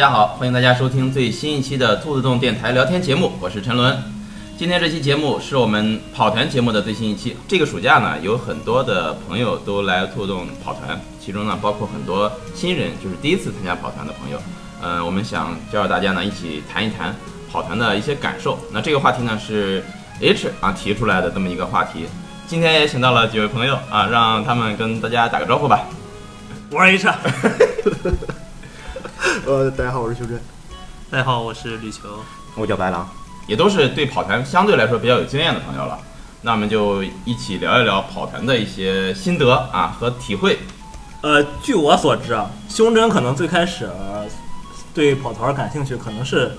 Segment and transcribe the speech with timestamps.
[0.00, 4.02] 大家好，欢迎大家收听最新一期的兔子洞电台聊天节目，我是陈伦。
[4.56, 7.36] 今天这期节目是我们跑团节目的最新一期。
[7.46, 14.40] 这个暑假呢，有很多的朋友都来兔子洞跑团，其中呢包括很多新人，就是第一次参加跑团的朋友。
[14.82, 17.14] 嗯、我们想叫大家呢一起谈一谈
[17.52, 18.58] 跑团的一些感受。
[18.72, 19.84] 那这个话题呢是
[20.22, 22.06] H 啊提出来的这么一个话题。
[22.46, 25.86] 今天也请到了几位朋友啊，让他们跟大家打个招呼吧。
[26.70, 27.06] 我是 H，
[29.46, 30.40] 呃，大家好，我是修真。
[31.10, 32.20] 大家好，我是吕球。
[32.54, 33.06] 我叫白狼。
[33.46, 35.98] 也都是对跑团相对来说比较有经验的朋友了。
[36.42, 40.58] 那我们就一起聊一聊跑团的一些心得啊和体会。
[41.20, 44.24] 呃，据我所知啊，胸针可能最开始、呃
[44.92, 46.50] 对跑团感兴趣，可能是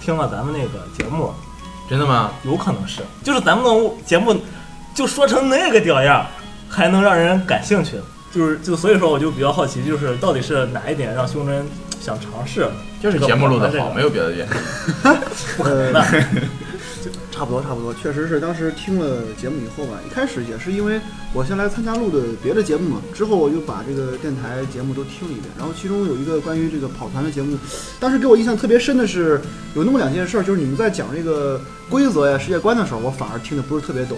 [0.00, 1.32] 听了咱们那个节目，
[1.88, 2.32] 真的吗？
[2.42, 4.34] 有可能是，就是咱们的节目
[4.92, 6.26] 就说成那个屌样，
[6.68, 8.00] 还能让人感兴趣，
[8.32, 11.64] 就是就所以说我就比较好奇，就是到底是哪一点让胸针
[12.04, 12.68] 想尝试？
[13.02, 14.52] 就是节目录的好，没有别的原因。
[15.64, 15.92] 呃，
[17.32, 21.00] 差不多，差不多，确实是当时听了节目以后吧，一开始也是因为
[21.32, 27.56] 我先来参加录的别的节目嘛，之后我就把这个电台节目都听了一遍，然后其中有一个关于这个跑团的节目，
[27.98, 29.40] 当时给我印象特别深的是
[29.74, 34.16] 有那么两件事儿，就是你们在讲这个规则呀、世界观的时候，我反而听得不是特别懂。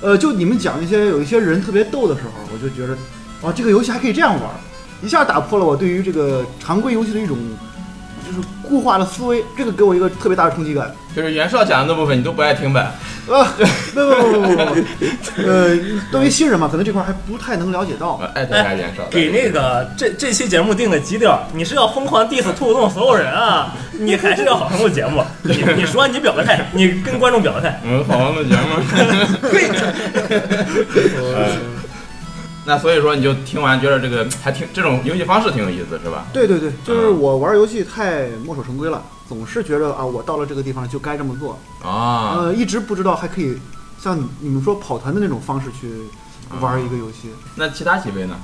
[0.00, 2.96] 呃，就你们讲一些有一些人特别逗的时候，我就觉得，
[3.40, 4.54] 哦，这个游戏还可以这样玩儿，
[5.02, 7.36] 一下打破了我对于这个常规游戏的一种
[8.26, 10.92] 就是固化的思维，这个给我一个特别大的冲击感。
[11.16, 12.92] 就是袁绍讲的那部分你都不爱听呗？
[13.28, 13.44] 啊，
[13.92, 14.64] 不 不不不不不，
[15.42, 15.76] 呃，
[16.10, 18.22] 作为新人嘛，可能这块还不太能了解到我。
[18.34, 19.02] 爱特爱袁绍。
[19.10, 25.24] 给那个这这期节目定个基调，你是要疯狂 diss 兔子洞所有人啊， 你还是要好好录节目？
[25.42, 27.80] 你你说你表个态，你跟观众表个态。
[27.82, 28.60] 我们好好录节目。
[31.34, 31.48] 呃
[32.68, 36.26] 那所以说你就听完觉得这个还挺这种游戏方式挺有意思是吧？
[36.34, 43.56] 对对对，就是我玩游戏太墨守成规了，总是觉得啊，我到了这个地方就该这么做，啊，呃，一直不知道还可以
[43.98, 45.88] 像你你们说跑团的那种方式去
[46.60, 47.30] 玩一个游戏。
[47.56, 48.36] 那其他几位呢？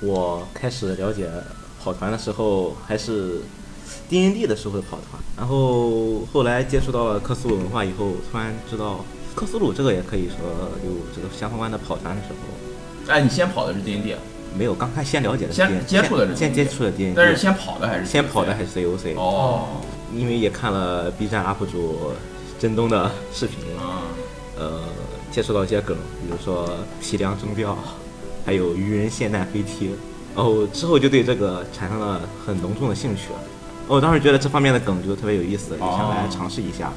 [0.00, 1.28] 我开始了解
[1.82, 3.42] 跑团的时候还是
[4.08, 9.04] D N D 的时候的跑团，然后后来接触到了克苏鲁文化以后，突然知道
[9.34, 10.36] 克苏鲁这个也可以说
[10.84, 12.36] 有这个相关的跑团的时候，
[13.08, 14.14] 哎，你先跑的是 D N D，
[14.56, 19.64] 没有刚开始先了解的是先接触的是先接触的 D N D，但是先跑的还是先跑的还是 C O C，哦。
[20.14, 22.12] 因为也看了 B 站 UP 主
[22.58, 24.00] 真东的视频，啊
[24.58, 24.80] 呃，
[25.30, 26.66] 接触到一些梗，比如说
[27.00, 27.76] 皮梁征调，
[28.46, 29.90] 还有愚人现弹飞踢，
[30.34, 33.24] 然后之后就对这个产生了很浓重的兴趣。
[33.86, 36.90] 我当时觉得这方面的梗就特别有意思，就想来尝试一下。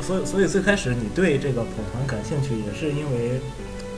[0.00, 3.40] 所以所以最开始你对这个跑团感兴趣，也是因为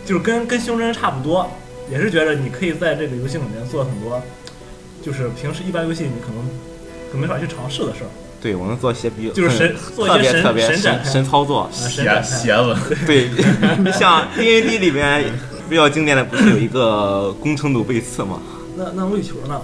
[0.04, 1.48] 就是跟跟胸针差不多，
[1.90, 4.20] 也是觉得你可以在这个游戏里面做很多，
[5.02, 6.48] 就是平时一般游戏你可能
[7.12, 8.10] 可没法去尝试的事儿。
[8.40, 11.60] 对我能做一些比较就是神做一些神特别特别神神神操作。
[11.60, 13.28] 啊，神鞋展开鞋子对，
[13.78, 15.30] 你像 D N D 里面
[15.68, 18.40] 比较经典的不是有一个工程弩背刺吗？
[18.76, 19.60] 那那绿球呢？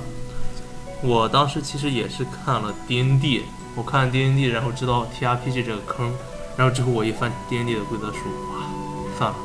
[1.03, 3.45] 我当时其实也是看了 D N D，
[3.75, 6.13] 我看 D N D，然后知道 T R P G 这个坑，
[6.57, 8.19] 然后之后我一翻 D N D 的规则书，
[8.51, 8.61] 哇，
[9.17, 9.37] 算了，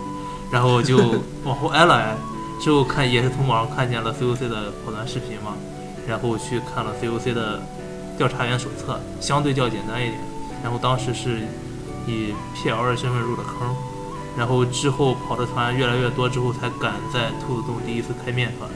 [0.51, 0.97] 然后就
[1.45, 2.15] 往后挨了挨，
[2.61, 5.55] 之后看也是从网上看见了 C O C 的跑团视频嘛，
[6.07, 7.61] 然后去看了 C O C 的
[8.17, 10.19] 调查员手册，相对较简单一点，
[10.61, 11.39] 然后当时是
[12.05, 13.73] 以 P L 的身份入的坑，
[14.37, 18.69] 然后之后跑的团越来越多之后，才敢在兔子洞第一次开面团，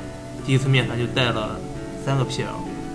[0.45, 1.59] 第一次面团就带了
[2.05, 2.45] 三个 PL，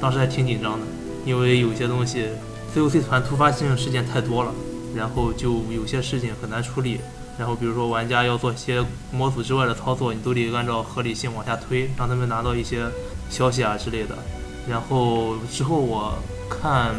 [0.01, 0.87] 当时还挺紧张的，
[1.27, 2.29] 因为有些东西
[2.75, 4.53] COC 团突发性事件太多了，
[4.97, 7.01] 然后就有些事情很难处理。
[7.41, 12.85] 然后比如说玩家要做一些模组之外的操作，你都得按照合理性往下推，让他们拿到一些
[13.31, 14.15] 消息啊之类的。
[14.69, 16.19] 然后之后我
[16.51, 16.95] 看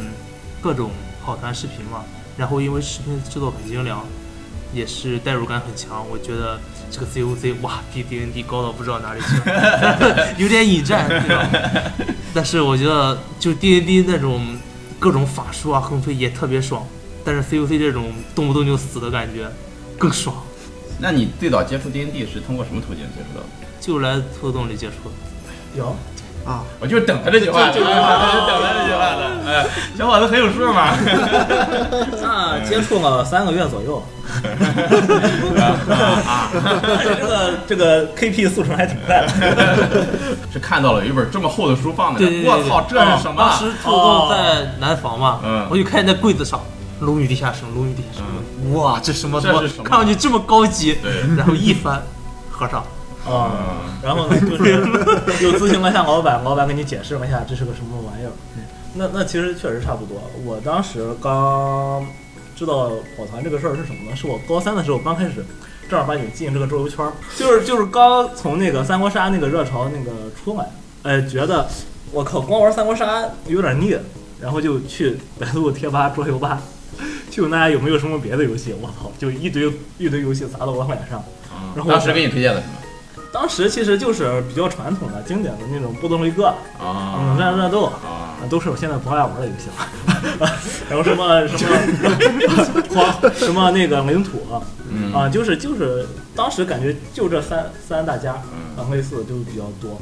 [0.60, 0.90] 各种
[1.24, 2.04] 跑团视频嘛，
[2.36, 4.04] 然后因为视频制作很精良，
[4.74, 6.60] 也是代入感很强，我觉得
[6.90, 11.48] 这个 COC 哇比 DND 高到不知道哪里去了， 有点引战，对吧？
[12.34, 14.58] 但是我觉得就 DND 那种
[14.98, 16.84] 各种法术啊横飞也特别爽，
[17.24, 19.48] 但是 COC 这种动不动就死的感觉
[20.01, 20.36] 更爽，
[20.98, 23.48] 那你最早接触 D N D 是通过什么途径接触到的？
[23.80, 25.15] 就来兔子洞里接触的。
[25.75, 25.95] 有
[26.44, 29.30] 啊，我就是等他这句话，就是等他这句话的。
[29.45, 29.63] 哎，
[29.95, 30.98] 小伙子很有数嘛。
[32.19, 34.01] 那接触了三个月左右，
[36.88, 39.27] 而且这个这个 KP 速成还挺快的。
[40.51, 43.36] 是看到了有一本这么厚的书放在那，我操，这是什么？
[43.38, 46.59] 当时兔子洞在南房嘛，嗯我就看见在柜子上
[47.01, 49.83] “龙与地下城”，“龙与地下城”，哇，这什么这是什么？
[49.83, 52.01] 看上去这么高级，对，然后一翻，
[52.50, 52.83] 合上，
[53.25, 58.31] 啊，然后呢， 就是又咨询了一下老板，老板给你解释了一下这是个什么玩意儿。
[58.94, 60.21] 那那其实确实差不多。
[60.45, 62.06] 我当时刚
[62.56, 64.15] 知道跑团这个事儿是什么呢？
[64.15, 65.45] 是我高三的时候刚开始
[65.89, 70.69] 正儿八经进这个桌游圈儿，就是就是刚从那个三国杀那个热潮那个出来，
[71.03, 71.68] 哎，觉得
[72.12, 73.95] 我靠，光玩三国杀有点腻，
[74.42, 76.62] 然后就去百度贴吧、桌游吧，
[77.31, 78.75] 去问大家有没有什么别的游戏。
[78.80, 81.18] 我操，就一堆一堆游戏砸到我脸上。
[81.19, 82.74] 啊然后当时给你推荐的什么？
[83.31, 90.50] 当时其实就是比较传统的、经典的那种波动雷克、啊冷战热斗，啊啊，都是我现在不爱玩的游戏了。
[90.89, 94.42] 然后什么什么黄什么那个领土
[94.89, 96.06] 嗯啊，就是就是
[96.36, 98.36] 当时感觉就这三三大家
[98.92, 99.98] 类似的都比较多。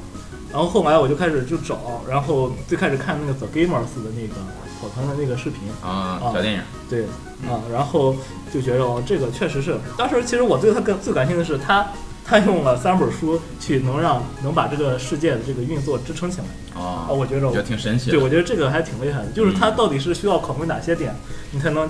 [0.52, 4.36] 然后后来我就开始就找，然后最开始看那个 The Gamers 的那个
[4.82, 7.04] 跑团的那个视频，啊小电影对
[7.48, 8.16] 啊，然后
[8.52, 11.86] 就觉得哦，这个确实是，当时其实我对他更最感兴趣的是他，
[12.26, 18.12] 他用了三本书去能让能把这个世界的这个运作支撑起来啊，啊，我觉得我觉得挺神奇的。
[18.14, 21.16] 对，我觉得这个还挺厉害的，就是嗯他到底是需要考虑哪些点，
[21.52, 21.90] 你才能，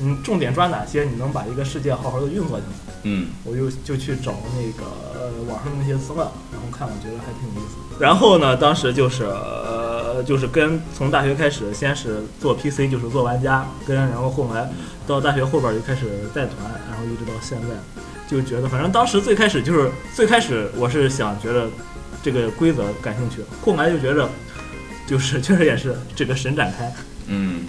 [0.00, 2.87] 嗯，重点抓哪些，你能把一个世界好好的运作起来。
[3.02, 4.84] 嗯我就就去找那个
[5.14, 7.76] 呃网上的那些资料，然后看，我觉得还挺有意思。
[8.00, 14.70] 然后呢，当时就是呃就是跟从大学开始，先是做 PC，就是做玩家，跟然后后来
[15.06, 16.56] 到大学后边就开始带团，
[16.90, 17.68] 然后一直到现在，
[18.28, 21.68] 就觉得反正当时最开始就是最开始我是想觉得
[22.22, 24.28] 这个规则感兴趣，后来就觉着
[25.06, 26.92] 就是 确实也是这个神展开，
[27.26, 27.66] 嗯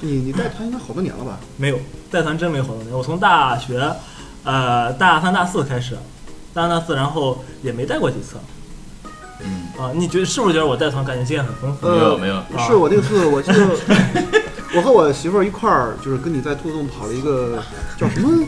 [0.00, 1.38] 你你带团应该好多年了吧？
[1.56, 1.78] 没有
[2.10, 3.80] 带团真没好多年，我从大学，
[4.44, 5.96] 呃大三大四开始，
[6.52, 8.36] 大三大四，然后也没带过几次
[9.40, 9.90] 嗯，啊。
[9.94, 11.86] 你觉得是不是觉得我带团感觉经验很丰富？
[11.86, 13.68] 呃没有没有，啊是我那次我记得，
[14.76, 17.62] 我和我媳妇儿一块儿就是跟你在兔洞跑了一个
[17.98, 18.46] 叫什么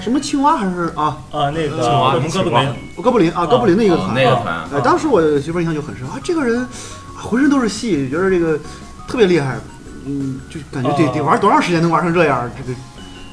[0.00, 4.14] 什么青蛙还是啊啊，那个青蛙我们哥布林哥布林啊哥布林的一个哦团。
[4.14, 6.68] 那个团哎，当时我媳妇儿印象就很深啊，这个人啊
[7.16, 8.58] 浑身都是戏，觉得这个
[9.06, 9.56] 特别厉害，
[10.04, 12.78] 嗯，就感觉得啊得玩多长时间能玩成这样，这个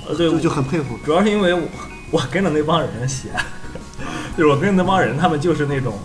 [0.10, 0.98] 呃对，就就很佩服。
[1.04, 1.62] 主要是因为我
[2.12, 3.30] 我跟着那帮人写，
[4.38, 5.98] 就是我跟着那帮人，他们就是那种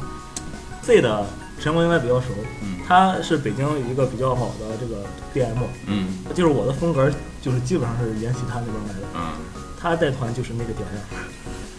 [0.82, 1.24] Z 的
[1.60, 2.28] 陈文应该比较熟，
[2.62, 5.54] 嗯他是北京一个比较好的这个 DM，
[5.86, 7.10] 嗯就是我的风格
[7.40, 9.32] 就是基本上是沿袭他那边来的，嗯，
[9.80, 11.24] 他带团就是那个屌样。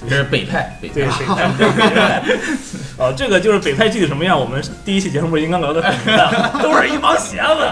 [0.10, 2.24] 这是北派北对，派北派，对北派。
[2.98, 7.70] 哦， 这个就是北派具体什么样，我们第一期节目应该聊的很明白，都是一帮邪子。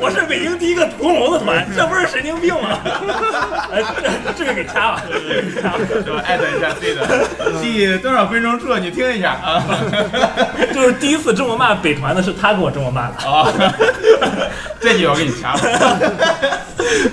[0.00, 2.78] 我是北京第一个屠龙的团，这不是神经病吗？
[3.70, 5.86] 哎，这这个给掐了，这个给掐了。
[5.86, 6.22] 是吧？
[6.26, 7.06] 艾特一下 C 的
[7.60, 9.62] 第多少分钟处，你听一下啊
[10.74, 13.30] 就是第一次这么骂北团的是他给我这么骂的。
[13.30, 13.52] 啊，
[14.80, 15.60] 这句我给你掐了。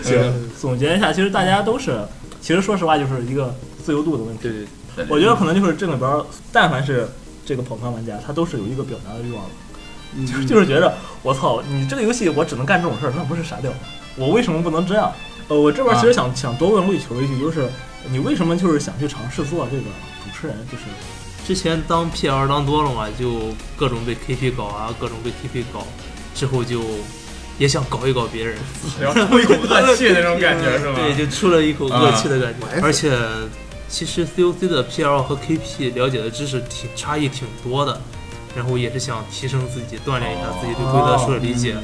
[0.04, 2.00] 行，总结一下，其实大家都是，
[2.42, 3.54] 其实说实话就是一个
[3.92, 4.44] 自由度的问题。
[4.44, 4.66] 对对，
[4.96, 6.10] 对我觉得可能就是这里边，
[6.52, 7.06] 但凡是
[7.46, 9.52] 这个跑团玩家，他都是有一个表达的欲望的。
[10.16, 10.94] 嗯，就是觉得
[11.24, 13.78] 我操，你这个游戏我只能干这种事儿，那不是傻屌吗？
[14.16, 15.12] 我为什么不能这样？
[15.50, 17.68] 呃，我这边其实想、想多问魏球一句，就是
[18.10, 19.84] 你为什么就是想去尝试做这个
[20.24, 20.56] 主持人？
[20.72, 20.84] 就是
[21.46, 25.86] 之前当 PR 当多了嘛，就各种被 KP 搞啊，各种被 KP 搞，
[26.34, 26.82] 之后就
[27.58, 28.58] 也想搞一搞别人，
[29.02, 30.96] 要出一口恶气那种感觉是吗？
[30.96, 32.66] 对，就出了一口恶气的感觉。
[32.68, 33.12] 啊而且
[33.92, 38.00] 其实 COC 的 PL 和 KP 了解的知识挺差异挺多的，
[38.56, 41.76] 然后也是想提升自己，锻炼一下自己对规则书的理解。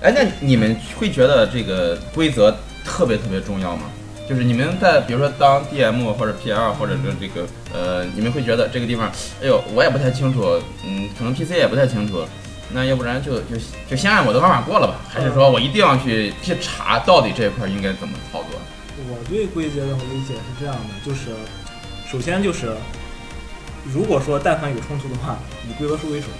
[0.00, 3.82] 哎，那你们会觉得这个规则特别特别重要吗？
[4.28, 9.10] 就是你们在比如说当 DM 或者 PL 或者是这个呃，你们会觉得这个地方，
[9.42, 12.24] 哎呦，我也不太清楚，嗯，可能 PC 也不太清楚，
[12.72, 13.56] 那要不然就就
[13.88, 14.94] 就先按我的方法过了吧？
[15.08, 18.45] 还是说我一定要去去查到底这一块应该怎么操作？
[19.08, 21.30] 我对规则的理解是这样的，就是
[22.10, 22.74] 首先就是，
[23.84, 25.38] 如果说但凡有冲突的话，
[25.68, 26.30] 以规则书为准。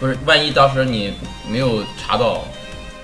[0.00, 1.14] 不是，万一当时你
[1.50, 2.44] 没有查到，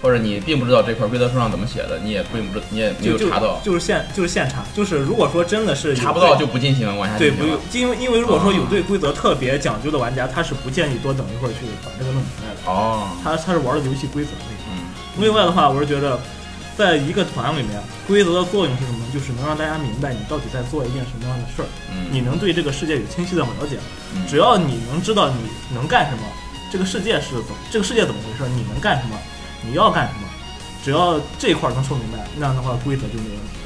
[0.02, 12.70] 或者你并不知道这块规则书上怎么写的，你也并不知你也没有查到，就是现就是现查，就是如果说真的是查不到就不进行往下对不用因为因为如果说有啊对规则特别讲究的玩家，他是不建议多等一会儿去把这个弄明白的。
[12.70, 14.64] 哦，他他是玩的游戏规则那种。
[14.70, 14.84] 嗯
[15.16, 16.18] 另外的话，我是觉得，
[16.76, 18.98] 在一个团里面，规则的作用是什么？
[19.12, 23.78] 就是能让大家明白你到底在做一件什么样的事儿，嗯，你能对这个世界有清晰的了解。
[24.16, 26.22] 嗯只要你能知道你能干什么，
[26.72, 29.16] 这个世界是怎么，这个世界怎么回事，你能干什么，
[29.64, 30.28] 你要干什么，
[30.84, 33.58] 只要这一块儿能说明白，那样的话规则就没问题。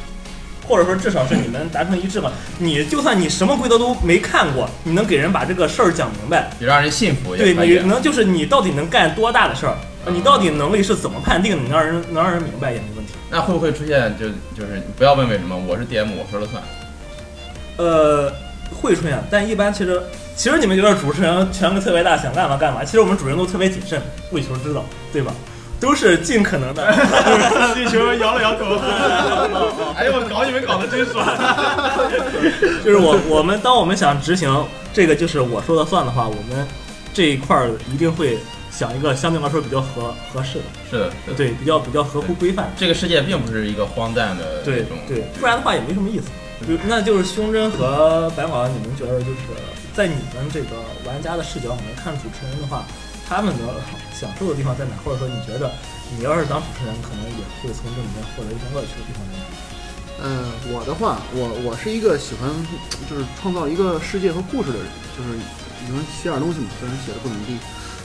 [0.66, 2.30] 或者说至少是你们达成一致吧。
[2.58, 7.78] 你就算你什么规则都没看过，你能给人把这个事儿讲明白，也让人信服对你。
[7.88, 9.74] 能就是你到底能干多大的事儿，
[10.12, 12.82] 你到底能力是怎么判定的，你让人能让人明白也。
[13.30, 16.62] 那会不会出现就就是不要问为什么，我是 DM，我说了算。
[17.76, 18.32] 呃，
[18.80, 20.02] 会出现，但一般其实
[20.34, 24.00] 其实你们觉得主持人权力特别大，想干嘛干嘛，其实我们主人都特别谨慎，
[24.32, 25.32] 为求知道，对吧？
[25.80, 26.84] 都是尽可能的。
[27.72, 28.64] 地球摇了摇头。
[29.94, 31.24] 哎呦，我搞你们搞得真爽！
[32.84, 34.52] 就是我我们当我们想执行
[34.92, 36.66] 这个就是我说了算的话，我们
[37.14, 38.36] 这一块儿一定会
[38.78, 42.70] 想一个相对来说比较合合适的，是的，是的，对，比较比较合乎规范。
[42.78, 44.86] 这个世界并不是一个荒诞的对。
[45.08, 46.30] 对，不然的话也没什么意思。
[46.62, 49.50] 就那就是胸针和白马，你们觉得就是
[49.96, 52.86] 在你们这个玩家的视角里面看主持人的话，
[53.28, 53.82] 他们的
[54.14, 54.94] 享受的地方在哪？
[55.04, 55.72] 或者说你觉得
[56.16, 59.44] 你要是当主持人，可能也会从这里面获得一些乐趣的地方在哪？
[60.22, 62.46] 嗯，我的话，我我是一个喜欢
[63.10, 64.86] 就是创造一个世界和故事的人，
[65.18, 65.34] 就是
[65.82, 67.58] 你们写点东西嘛，虽然写的不怎么地。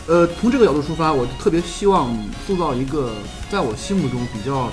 [0.05, 2.13] 呃，从这个角度出发，我特别希望
[2.45, 3.13] 塑造一个
[3.49, 4.69] 在我心目中比较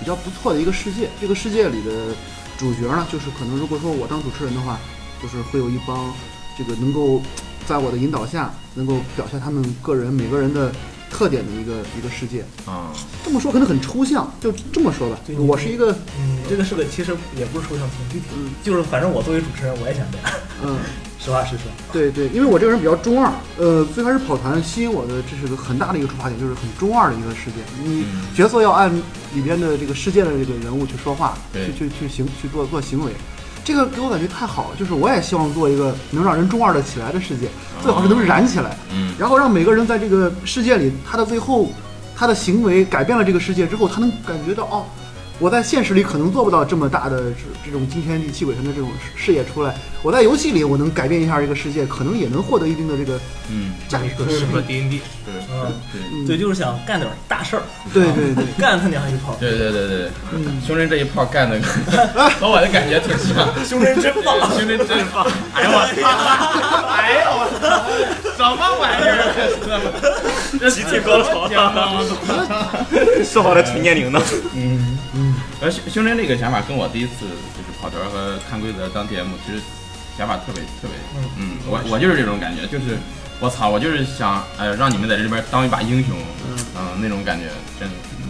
[0.00, 1.10] 比较不错的一个世界。
[1.20, 2.14] 这个世界里的
[2.56, 4.78] 主角呢，就是可能如果说我当主持人的话，
[5.22, 6.10] 就是会有一帮
[6.56, 7.20] 这个能够
[7.66, 10.72] 在我的引导下，能够表现他们个人每个人的
[11.10, 12.42] 特点的一个一个世界。
[12.64, 12.90] 啊，
[13.22, 18.50] 这么说可能很抽象，就这么说吧对，我是一个嗯，这个是个其实也不是抽象，挺具体的。
[18.62, 20.26] 就是反正我作为主持人，我也想这样，
[20.62, 20.78] 嗯。
[21.24, 21.64] 实话实说。
[21.92, 27.56] 对对，因为我这个人比较中二，呃，最开始跑团吸引我的，这是个很大的一个出发点，就是很中二的一个世界。
[27.82, 28.94] 你嗯角色要按
[29.34, 33.12] 里边的这个世界的这个人物去说话，去去去行去做做行为，
[33.64, 34.76] 这个给我感觉太好了。
[34.78, 37.48] 就是我也希望做一个能让人中二的起来的世界，
[37.82, 41.70] 最好是能燃起来，嗯，然后让每个人在这个世界里，他的最后
[42.14, 44.84] 他的行为改变了这个世界之后，他能感觉到哦。
[45.40, 53.18] 我在现实里可能做不到这么大的这这种惊天地泣鬼神的这种事业出来，我在游戏里我能改变一下这个世界，可能也能获得一定的这个
[53.50, 54.08] 嗯，价值。
[54.30, 55.00] 适合 D N D。
[55.24, 57.62] 对嗯，对嗯对，就是想干点大事儿，
[57.92, 59.36] 对对对， 干他娘一炮。
[59.40, 61.58] 对对对对，嗯，胸针这一炮干的
[62.38, 63.48] 和我的感觉挺像。
[63.64, 64.38] 胸针真棒！
[64.50, 65.26] 胸针真棒！
[65.54, 66.06] 哎呦我操！
[66.86, 67.64] 哎呦我操！
[68.36, 70.58] 什么玩意儿？
[70.58, 71.48] 这 集体高潮
[73.24, 74.20] 说好的纯年龄呢？
[74.54, 74.98] 嗯
[75.60, 77.12] 而胸胸针这个想法跟我第一次
[77.56, 79.60] 就是跑团和看规则当 DM，其实
[80.18, 82.98] 想法特别特别，嗯嗯，我我就是这种感觉，就是
[83.40, 84.44] 我操，我就是想，
[84.78, 86.14] 让你们在这里边当一把英雄，
[86.76, 87.46] 嗯，那种感觉，
[87.78, 87.94] 真的。
[88.18, 88.24] 嗯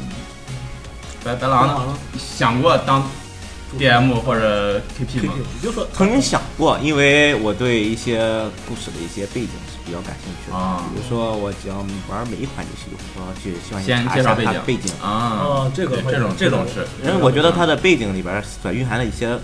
[1.25, 1.97] 白白狼呢？
[2.19, 3.03] 想过当
[3.79, 5.35] DM 或者 KP 吗？
[5.55, 8.19] 你就说曾经想过，因为我对一些
[8.69, 10.57] 故事的一些背景是比较感兴趣的。
[10.57, 11.77] 啊比如说，我只要
[12.09, 14.93] 玩每一款游戏，我要去希望先查一下介绍背景它的背景。
[15.03, 19.39] 啊哦，这个对这种这种这种是，因为我觉得它的背景里边所蕴含的一些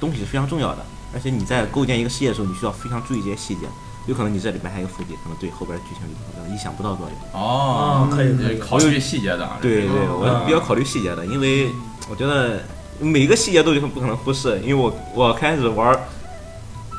[0.00, 0.84] 东西是非常重要的，
[1.14, 3.62] 而且你在构建一个世界的时候，你需要非常注意这些细节。
[4.06, 6.02] 有可能你这里边还有伏笔，可能对后边剧情
[6.38, 7.42] 有意想不到作用。
[7.42, 11.68] 哦，啊可以可以考虑细节的啊，对对，哦我比较考虑细节的，因为
[12.08, 12.62] 我觉得
[12.98, 14.58] 每个细节都有不可能忽视。
[14.60, 15.98] 因为我我开始玩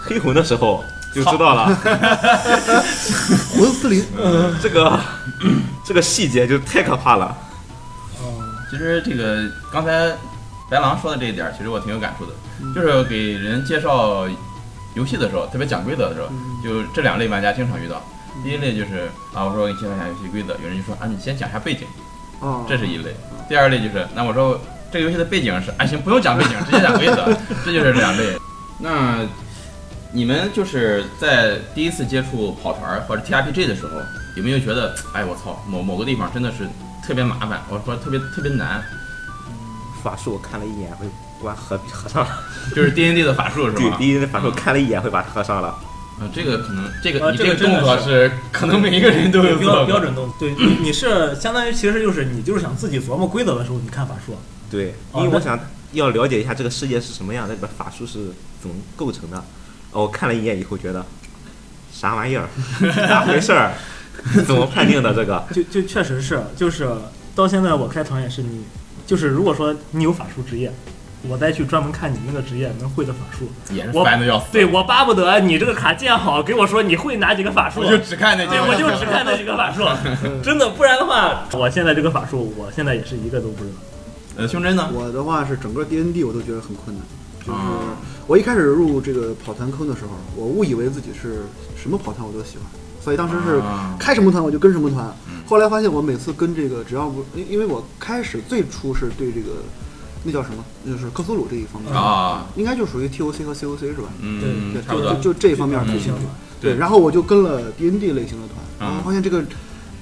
[0.02, 1.66] 黑魂的时候就知道了，
[3.54, 4.04] 魂斯林，
[4.62, 5.00] 这个
[5.86, 7.38] 这个细节就太可怕了。
[8.22, 10.12] 嗯，其实这个刚才
[10.70, 12.32] 白狼说的这一点儿，其实我挺有感触的，
[12.76, 14.28] 就是给人介绍
[14.96, 16.28] 游戏的时候，特别讲规则的时候，
[16.64, 18.02] 就这两类玩家经常遇到。
[18.44, 21.86] 第一类就是啊，我说我给你介绍一下游戏规则，有人就说啊，你先讲一下背景，
[22.40, 23.14] 哦，这是一类。
[23.50, 24.62] 第二类就是，那我说
[24.92, 27.26] 这个游戏的背景是，啊行，不用讲背景，直接讲规则，
[27.66, 28.38] 这就是这两类。
[28.80, 29.20] 那
[30.12, 33.92] 你们就是在第一次接触跑团儿或者 TRPG 的时候，
[34.36, 36.68] 有没有觉得，哎我操，某某个地方真的是
[37.06, 38.84] 特别麻烦，或者说特别特别难？
[40.04, 41.06] 法术我看了一眼会
[41.42, 42.30] 关合合上了，
[42.74, 45.68] 就是 D N D 的法术是对，D N D 的法术看了一眼会把它合上了。
[46.20, 50.36] 啊，这个可能这个啊你这个动作是可能每一个人都有标过标准动作。
[50.40, 54.38] 对，你你是相当于其实就是你就是想自己琢磨规则的时候，你看法术。
[54.70, 55.60] 对，因为我想
[55.94, 59.38] 要了解一下这个世界是什么样那，里边法术是怎么构成的。
[59.92, 61.04] 哦我看了一眼以后觉得
[61.92, 62.48] 啥玩意儿，
[63.10, 63.72] 咋回事儿？
[64.46, 65.44] 怎么判定的这个？
[65.52, 66.88] 就就确实是，就是
[67.36, 68.64] 到现在我开团也是你，
[69.08, 70.72] 就是如果说你有法术职业，
[71.28, 74.46] 我再去专门看你那个职业能会的法术，也是我烦的要死。
[74.52, 79.84] 对我巴不得你这个卡建好，给我说你会哪几个法术， 我就只看那几对，个，我就只看那几个法术，
[80.44, 83.76] 真的，不然的话，我现在这个法术，我现在也是一个都不知道。
[84.40, 84.90] 呃，胸针呢？
[84.94, 87.04] 我的话是整个 D N D 我都觉得很困难，
[87.40, 91.44] 就是啊我一开始入这个跑团坑的时候，我误以为自己是
[91.76, 92.66] 什么跑团我都喜欢，
[93.04, 95.44] 所以当时是啊开什么团我就跟什么团嗯。
[95.46, 99.58] 后来发现我每次跟这个只要不，因因为我开始最初是对这个
[100.24, 104.10] 那叫什么，就是克苏鲁这一方面，啊，应该就属于 T O C 和 C O C 是吧？
[104.22, 105.34] 嗯，对，差不多就。
[105.34, 106.22] 就这方面嗯感兴趣。
[106.62, 109.42] 对对，然后我就跟了 D N D 类型的团，然后发现这个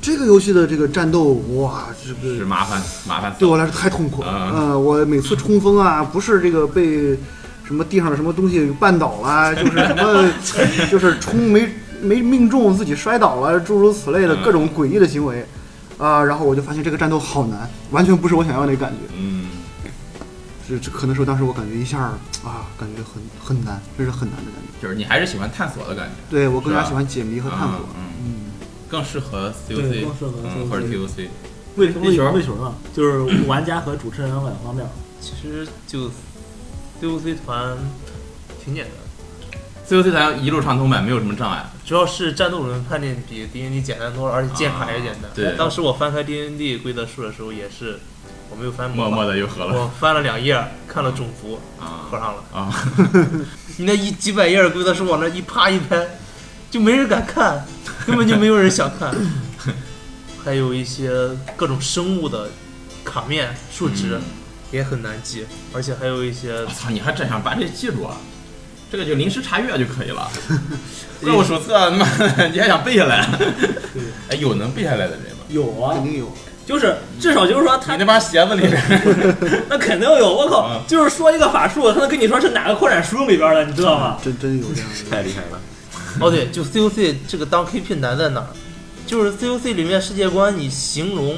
[0.01, 3.39] 这个游戏的这个战斗，哇，这个是麻烦麻烦死。
[3.39, 4.51] 对我来说太痛苦了。
[4.53, 7.17] 嗯呃，我每次冲锋啊，不是这个被
[7.65, 10.31] 什么地上的什么东西绊倒了， 就是什么
[10.89, 11.69] 就是冲没
[12.01, 15.45] 没命中自己摔倒了，诸如此类的嗯各种诡异的行为
[15.97, 18.99] 啊、然后我就发现这个战斗好难，完全不是我想要的那个感觉。
[19.17, 19.47] 嗯，
[20.69, 21.97] 这这可能是当时我感觉一下
[22.45, 24.79] 啊，感觉很很难，这是很难的感觉。
[24.79, 27.79] 就是你还是喜欢探索的感觉，对我更加喜欢解谜和探索。
[27.97, 28.46] 嗯嗯，
[28.89, 31.27] 更适合 COC，更适合或者 TOC。
[31.75, 32.75] 为什么为什么呢？
[32.95, 34.85] 就是玩家和主持人两方面。
[35.21, 36.09] 其实就
[37.01, 37.77] COC 团
[38.63, 38.99] 挺简单的。
[39.87, 41.65] COC 团一路畅通呗，没有什么障碍。
[41.85, 45.25] 主要是战斗轮判定比 D N D 简单多了，而且键盘也简单。
[45.25, 47.99] 啊对当时我翻开 D N D 规则书的时候，也是
[48.49, 52.43] 我没有翻默默的又合了我翻了两页，看了种族，啊合上了。
[52.53, 52.73] 啊！
[53.77, 56.05] 你那一几百页的规则书往那一啪一拍，
[56.69, 57.65] 就没人敢看，
[58.07, 59.13] 根本就没有人想看。
[60.43, 61.11] 还有一些
[61.57, 62.49] 各种生物的
[63.03, 64.21] 卡面数值嗯
[64.71, 68.15] 也很难记，而且还有一些我操，你还真想把这记住啊？
[68.89, 70.29] 这个就临时查阅就可以了。
[71.21, 72.07] 怪物手册，他妈，
[72.47, 73.27] 你还想背下来？
[74.29, 75.43] 哎，有能背下来的人吗？
[75.49, 76.33] 有啊肯，定有。
[76.65, 78.81] 就是至少就是说他你那帮鞋子里边，
[79.69, 84.17] 那肯定有，我靠啊，就是说一个法术，他能跟你说是哪个扩展书里边的，你知道吗？
[84.23, 85.11] 真真有这样的。
[85.11, 85.61] 太厉害了。
[86.19, 88.47] 哦，对，就 COC 这个当 KP 难在哪儿？
[89.05, 91.37] 就是 COC 里面世界观你形容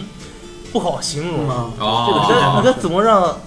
[0.72, 3.38] 不好形容，啊，哦这个真你该怎么让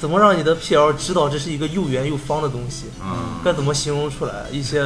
[0.00, 2.84] 怎么让你的 PL 知道这是一个又圆又方的东西？
[3.02, 4.44] 嗯该怎么形容出来？
[4.52, 4.82] 一些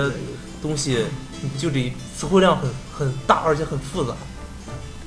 [0.63, 1.05] 东西
[1.41, 4.15] 你就得词汇量很很大，而且很复杂。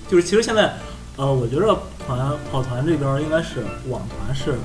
[0.10, 0.74] 就是其实现在，
[1.16, 1.68] 呃，我觉得
[2.06, 2.20] 团
[2.52, 4.58] 跑团这边应该是网团是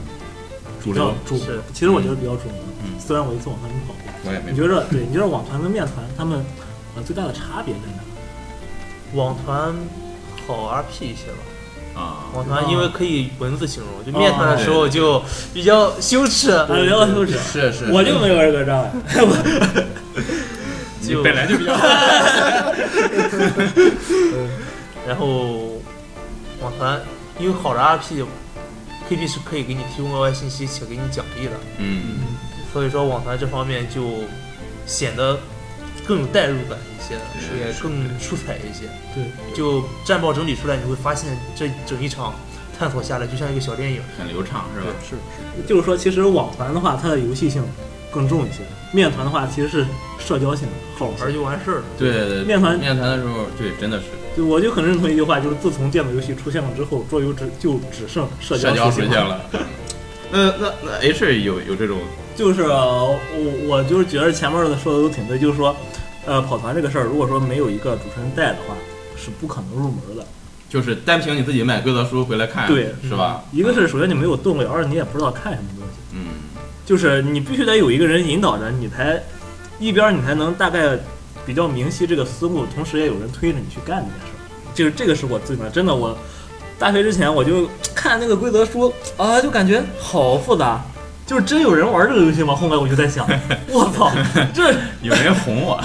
[0.83, 2.55] 主流，主是，其实我觉得比较主流。
[2.83, 5.01] 嗯虽然我一次网团没跑过，我也没你觉得对？
[5.07, 6.45] 你觉得网团跟面团他们
[6.97, 8.03] 呃最大的差别在哪？
[9.15, 9.75] 网团
[10.47, 11.39] 好 RP 一些吧，
[12.01, 12.27] 啊。
[12.35, 15.23] 网团因为可以文字形容，就面团的时候就
[15.55, 18.91] 比较羞耻，比较羞耻，是是，我就没有这个障碍。
[21.01, 21.73] 你就本来就比较
[25.07, 25.81] 然后
[26.61, 27.01] 网团
[27.39, 32.27] 因为好的 RP，KP 是可以给你提供额外信息且给你奖励的，嗯
[32.77, 34.03] 所以说网团这方面就
[34.85, 35.41] 显得
[36.07, 38.85] 更有代入感一些，是也更出彩一些。
[39.15, 39.25] 对，
[39.57, 42.35] 就战报整理出来，你会发现这整一场
[42.79, 44.03] 探索下来就像一个小电影。
[44.19, 44.89] 很流畅是吧？
[45.03, 45.67] 是是。
[45.67, 47.65] 就是说，其实网团的话，它的游戏性
[48.13, 48.59] 更重一些；
[48.93, 49.87] 面团的话，其实是
[50.19, 51.33] 社交性好玩。
[51.33, 51.85] 就完事儿了。
[51.97, 54.05] 对对对，面团面团的时候，对，真的是
[54.37, 59.41] 就我就很认同一句话，就是自从电子游戏出现了之后，桌游只就只剩社社交属性属性了。
[60.31, 61.99] 那那那 H 有有这种
[62.35, 65.75] 就是呃我我就是觉得前面的说的都挺对，就是说，
[66.27, 68.75] 呃，跑团这个事儿，如果说没有一个主持人带的话，
[69.17, 70.27] 是不可能入门的。
[70.69, 73.45] 就是单凭你自己买规则书回来看，对是吧？
[73.53, 76.27] 一个是首先你没有动力，二是你也不知道看什么东西，嗯，
[76.85, 79.23] 就是你必须得有一个人引导着，你才
[79.79, 80.99] 一边儿你才能大概
[81.47, 84.75] 比较明晰这个思路，同时也有人推着你去干这件事儿。
[84.75, 86.19] 就是这个是我最难，真的我
[86.79, 90.81] 大学之前我就 看那个规则书啊，就感觉好复杂。
[91.27, 92.55] 就是真有人玩这个游戏吗？
[92.55, 93.27] 后来我就在想，
[93.69, 94.13] 我操，
[94.55, 94.71] 这
[95.03, 95.83] 有人哄我，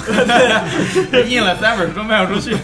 [1.27, 2.55] 印了三本书卖不出去，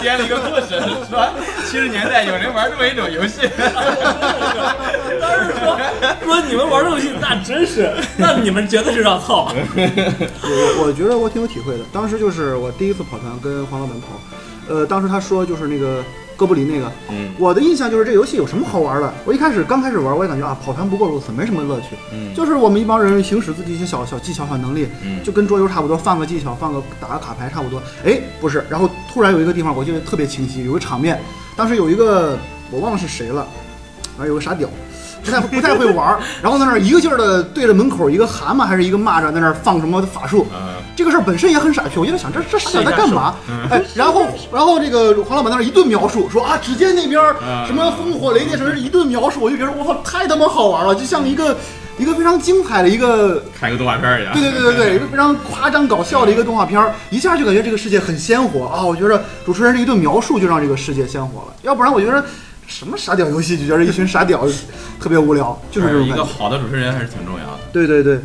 [0.00, 0.78] 编了一个故事，
[1.10, 1.28] 说
[1.66, 3.50] 七十年代有人玩这么一种游戏，
[5.20, 5.76] 当时说
[6.24, 9.52] 说你们玩这个游戏，那真是，那你们绝对是让操。
[9.74, 11.80] 我我觉得我挺有体会的。
[11.92, 14.06] 当时就是我第一次跑团跟黄老板跑，
[14.72, 16.00] 呃，当时他说就是那个
[16.36, 19.12] 哥布林那个，嗯我的印象就是这游戏有什么好玩的？
[19.24, 21.88] 我一开始刚开始玩，我也感觉啊，跑团不过如此，没什么乐趣。
[22.12, 27.80] 嗯就是我们一帮人行使自己一些小小技巧、小能力，嗯就跟桌游差不多，放个技巧，放个打个卡牌差不多。
[28.04, 31.20] 哎，不是，然后突然有一个地方我记得特别清晰，有个场面，
[31.56, 32.36] 当时有一个
[32.70, 33.46] 我忘了是谁了，
[34.18, 34.68] 啊，有个傻屌。
[35.24, 43.34] 不太不太会玩， 然后在那儿一个劲儿的对着门口一个蛤蟆还是一个蚂蚱在那儿放什么法术，嗯这个事儿本身也很傻逼，我就在想这这傻屌在干嘛？
[43.94, 47.20] 然后然后这个黄老板在那儿一顿描述，说啊，只见那边
[47.66, 51.56] 什么烽火雷电什么一顿描述，我就觉得我操，太他妈好玩了，就像一个
[51.98, 54.42] 一个非常精彩的一个，看一个动画片一样对。
[54.42, 58.84] 对对对对，一个非常夸张搞笑的一个动画片儿，一下就感觉这个世界很鲜活啊！
[58.84, 62.24] 我觉得主持人这一顿描述就让这个世界鲜活了，要不然我觉得
[62.66, 64.46] 什么傻屌游戏就觉得一群傻屌
[65.00, 66.24] 特别无聊，就是这种一感觉。
[66.24, 67.58] 个好的主持人还是挺重要的。
[67.72, 68.20] 对对对，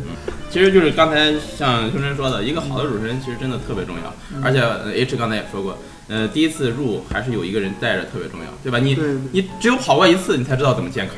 [0.50, 8.78] 其实就是刚才像修真说的，一个好的主持人其实真的特别重要，嗯而且呃 H 刚才也说过，呃，第一次入还是有一个人带着特别重要，对吧？
[8.78, 11.14] 你对对你只有跑过一次，你才知道怎么建卡，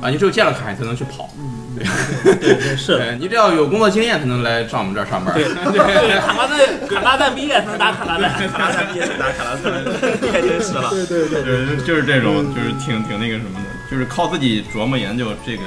[0.00, 1.28] 啊，你只有建了卡，你才能去跑。
[1.76, 2.96] 对对是。
[2.96, 5.34] 对 你只要有工作经验，才能来上我们这儿上班。
[5.34, 9.84] 对 对，卡拉蛋卡拉蛋毕业才能打卡拉蛋， 卡拉蛋毕业才能打卡拉蛋，
[10.32, 10.90] 太真实了。
[10.90, 15.62] 对对对，就是就是这种，就是挺挺那个什么的，就是靠自己琢磨研究这个，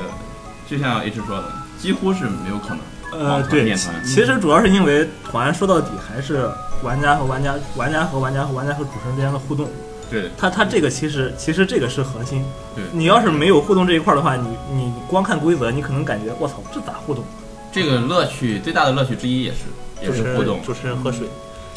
[0.69, 2.79] 就像 H 说的，几乎是没有可能。
[3.19, 6.49] 呃，对，其实主要是因为团说到底还是
[6.81, 9.67] 玩家和玩家、玩家和玩家和玩家和主持人之间的互动。
[10.11, 12.43] 对，它它这个其实其实这个是核心。
[12.75, 12.83] 对。
[12.91, 17.23] 你要是没有互动这一块儿的话，你你光看规则，你可能感觉我操，这咋互动？
[17.71, 19.57] 这个乐趣最大的乐趣之一也是
[20.01, 21.27] 也是互动，主持人喝水，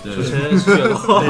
[0.03, 1.23] 主持人 血糕，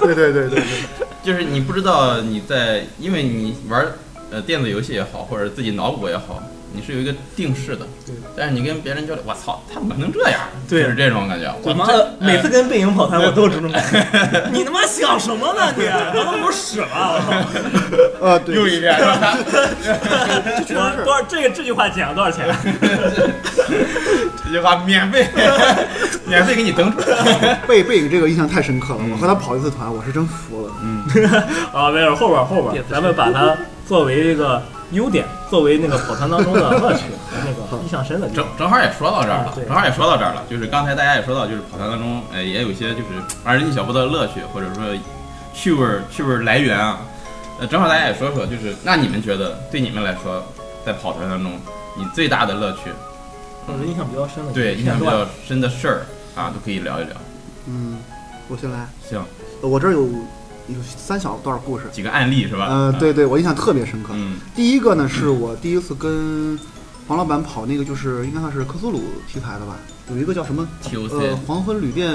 [0.00, 0.62] 对对对对对，
[1.24, 3.84] 就是你不知道你在，因为你玩
[4.30, 6.40] 呃电子游戏也好，或者自己脑补也好，
[6.74, 10.40] 你是有一个定式的对，但是你跟别人交流，我操，他怎么能这样？
[10.68, 11.52] 对就是这种感觉。
[11.62, 14.48] 我我妈的，每次哎跟背影跑团，我都有这种感觉。
[14.52, 15.72] 你他妈想什么呢？
[15.76, 16.86] 你难道不是屎吗？
[18.20, 18.96] 我呃， 对，又一遍
[21.04, 22.46] 多少这个这句话剪了多少钱？
[24.44, 25.26] 这句话免费，
[26.26, 27.54] 免费给你登出来。
[27.66, 30.72] 背背影这个印象太深刻了，我和他跑一次团，我是真服了。
[30.82, 31.02] 嗯，
[31.72, 33.56] 啊，没有后边后边咱们把它
[33.86, 38.56] 作为一个优点，作为那个跑团当中的乐趣和那个印象深的地正方。
[38.58, 40.44] 正好也说到这儿了啊，对正好也说到这儿了。
[40.48, 43.04] 就是刚才大家也说到，就是跑团当中，呃，也有一些就是
[43.44, 44.84] 让人意想不到的乐趣，或者说
[45.54, 47.00] 趣味儿趣味儿来源啊。
[47.60, 50.42] 呃，正好大家也说说，就是那你们觉得对你们来说，
[50.84, 51.52] 在跑团当中，
[51.96, 52.90] 你最大的乐趣，
[53.66, 57.14] 或者印象比较深的对印象比较深的事儿啊，都可以聊一聊。
[57.66, 57.98] 嗯，
[58.48, 59.22] 我先来，行，
[59.62, 60.08] 呃我这儿有
[60.68, 61.84] 有三小段故事。
[61.92, 62.66] 几个案例是吧？
[62.68, 64.10] 呃，对对，我印象特别深刻。
[64.14, 66.58] 嗯第一个呢，是我第一次跟
[67.08, 69.76] 黄老板跑那个，就是应该算是克苏鲁题材的吧，
[70.10, 72.10] 有一个叫什么呃，TOC 黄昏旅店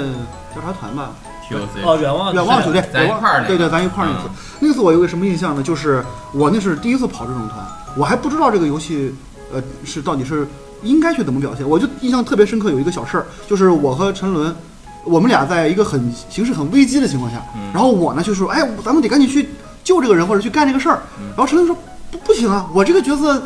[0.52, 1.14] 调查团吧
[1.48, 4.28] ，TOC，哦，远望远望酒店，咱一远望块儿对对，咱一块儿那次。
[4.60, 5.62] 那次我有个什么印象呢？
[5.62, 7.64] 就是我那是第一次跑这种团，
[7.96, 9.14] 我还不知道这个游戏，
[9.52, 10.46] 呃，是到底是
[10.82, 11.68] 应该去怎么表现。
[11.68, 14.54] 我就印象特别深刻，有一个小事儿，就是我和陈伦，
[15.08, 19.48] 我们俩在一个很形势很危机的情况下，嗯然后我呢就说，哎，咱们得赶紧去
[19.82, 21.00] 救这个人或者去干这个事儿。
[21.18, 21.76] 嗯然后陈伦说，
[22.10, 23.42] 不不行啊，我这个角色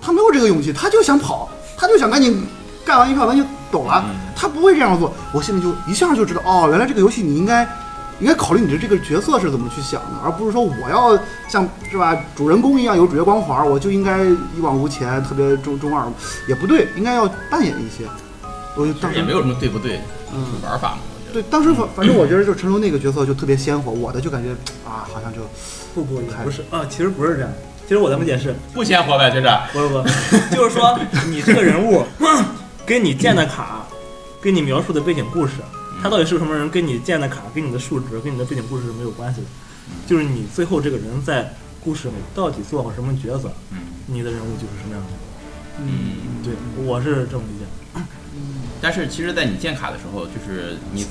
[0.00, 2.44] 他没有这个勇气，他就想跑，他就想赶紧
[2.84, 4.04] 干完一票咱就走了。
[4.08, 7.66] 嗯他不会这样做，我心里就一下就知道，哦，原来这个游戏你应该
[8.18, 11.16] 应该考虑你的这个角色是怎么去想的，而不是说我要
[11.48, 16.04] 像是吧主人公一样有主角光环，我就应该一往无前，特别中中二，
[16.48, 18.04] 也不对，应该要扮演一些。
[18.76, 20.00] 我就当时也没有什么对不对，
[20.34, 21.42] 嗯是玩法嘛，我觉得。
[21.42, 24.50] 对，当时反反正我觉得就陈龙那个角色就特别鲜活，我的就感觉
[24.84, 25.40] 啊，好像就
[25.94, 27.50] 不不也不是啊，其实不是这样。
[27.86, 29.48] 其实我咱们解释，不鲜活呗，就是。
[29.72, 32.02] 不是不是，就是说你这个人物
[32.86, 33.86] 跟你建的卡，
[34.40, 35.54] 跟你描述的背景故事，
[36.02, 39.46] 他到底是个什么人，跟你建的卡、跟你的数值、跟你的背景故事是没有关系的。
[40.06, 45.08] 就是你最后这个人在故事里到底做好什么角色，嗯你的人物就是什么样的。
[45.80, 46.42] 嗯。
[46.42, 47.63] 对，我是这么理解。
[48.84, 51.06] 但是其实，在你建卡的时候，就是你，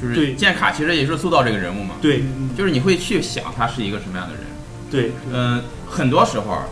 [0.00, 1.96] 就是对建卡，其实也是塑造这个人物嘛。
[2.00, 2.22] 对
[2.56, 4.44] 就是你会去想他是一个什么样的人。
[4.88, 6.62] 对，嗯，很多时候，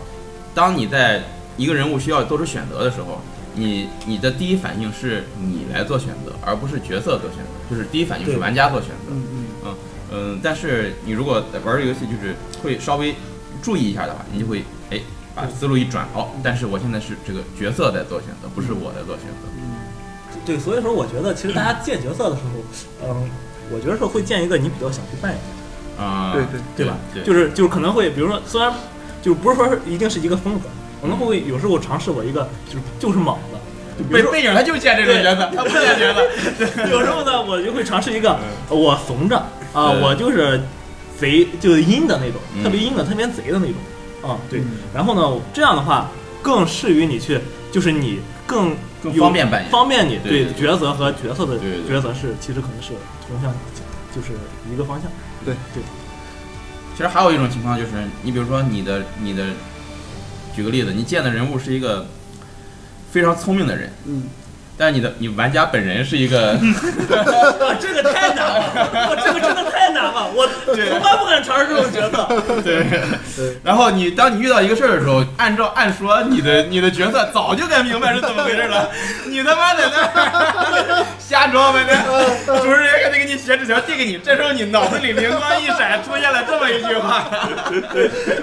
[0.55, 1.21] 当你在
[1.57, 3.21] 一个人物需要做出选择的时候，
[3.55, 9.11] 你你的第一反应是你来做选择，而不是角色做选择，就是第一反应是对玩家做选择。
[9.11, 9.23] 嗯
[9.65, 9.75] 嗯
[10.09, 12.33] 嗯，但是你如果玩这个游戏，就是
[12.63, 13.13] 会稍微
[13.61, 15.01] 注意一下的话，你就会哎
[15.35, 19.56] 把思路一转，哦，但是我现在是这个角色在做选择，不是我在做选择。
[20.47, 23.29] 对，所以说我觉得其实大家建角色的时候，嗯，
[23.69, 26.03] 我觉得是会建一个你比较想去扮演的。
[26.03, 26.95] 啊、对对对吧？
[27.13, 28.71] 对，就是就是可能会，比如说，虽然
[29.21, 30.69] 就不是说一定是一个风格，
[31.01, 36.87] 可能会有时候尝试我一个就是就是莽子，背背影他就建这种角色，他不建角色。
[36.93, 38.37] 有时候呢，我就会尝试一个
[38.69, 39.35] 我怂着
[39.73, 40.61] 啊，我就是
[41.19, 44.67] 贼就是阴的那种，嗯特别阴的，特别贼的那种啊，对嗯。
[44.93, 46.11] 然后呢，这样的话
[46.43, 47.39] 更适于你去，
[47.71, 49.71] 就是你更更方便扮演。
[49.71, 51.89] 方便你对对对角色和角色的对对对。
[51.89, 52.93] 角色是其实可能是
[53.27, 53.53] 同向，
[54.15, 54.33] 就是
[54.71, 55.11] 一个方向。
[55.45, 55.53] 对。
[55.73, 55.83] 对，
[56.95, 57.91] 其实还有一种情况就是，
[58.23, 59.45] 你比如说你的你的，
[60.55, 62.07] 举个例子，你见的人物是一个
[63.11, 64.23] 非常聪明的人，嗯，
[64.77, 72.61] 但是你的你玩家本人是一个，哇，这个太难了，我，这个真的太难了，我从来不敢尝试这种角色。
[72.61, 72.85] 对，
[73.63, 78.89] 然后你当你遇到一个事儿的时候，按照按说你的你的角色早就该明白是怎么回事了，
[79.25, 81.93] 你他妈在那儿瞎装扮呢，
[82.45, 87.27] 主持人还得给你写纸条递给你，这时候你脑子里灵光一闪，出现了这么一句话，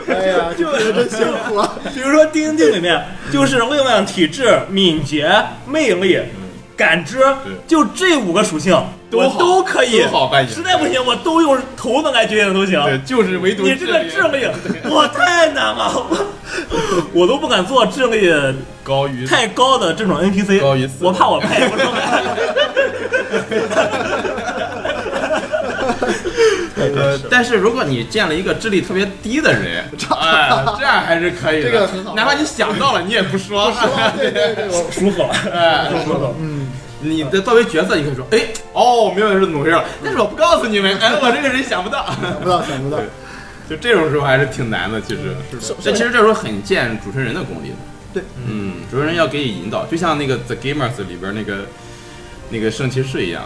[0.08, 1.74] 哎呀，就觉得真辛苦啊。
[1.94, 3.00] 比如说丁丁里面
[3.32, 5.32] 就是力量、体质、敏捷、
[5.66, 6.18] 魅力、
[6.76, 7.18] 感知，
[7.66, 8.76] 就这五个属性
[9.12, 10.02] 我都可以
[10.48, 12.82] 实，在不行，我都用头子来决定都行。
[12.84, 14.48] 对，就是唯独你这个智力，
[14.90, 16.16] 我太难了，我
[17.12, 18.32] 我都不敢做智力
[18.82, 22.22] 高于太高的这种 NPC，高于我怕我配不出来。
[26.96, 31.70] 呃，但是如果你见了一个智力特别低的人，哎，这样还是可以的。
[31.70, 33.72] 这个很好哪怕你想到了，你也不说。
[34.16, 36.34] 对对对，我舒服了，哎，舒服了。
[36.38, 36.68] 嗯，
[37.00, 38.38] 你的作为角色，你可以说，哎，
[38.72, 42.06] 哦，明白是怎么回事了，但是我不告诉你们，哎，我这个人想不到。
[42.06, 43.06] 想不到想不到对，
[43.68, 45.34] 就这种时候还是挺难的，其实。
[45.84, 47.76] 但其实这时候很见主持人的功力的。
[48.12, 51.66] 对，嗯，主持人要给你引导，就像那个《The Gamers》里边那个
[52.50, 53.42] 那个圣骑士一样，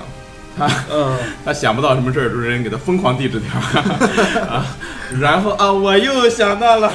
[0.59, 3.59] 他嗯， 他想不到什么事儿，主持人给他疯狂递纸条
[4.43, 4.67] 啊，
[5.21, 6.91] 然后啊，我又想到了，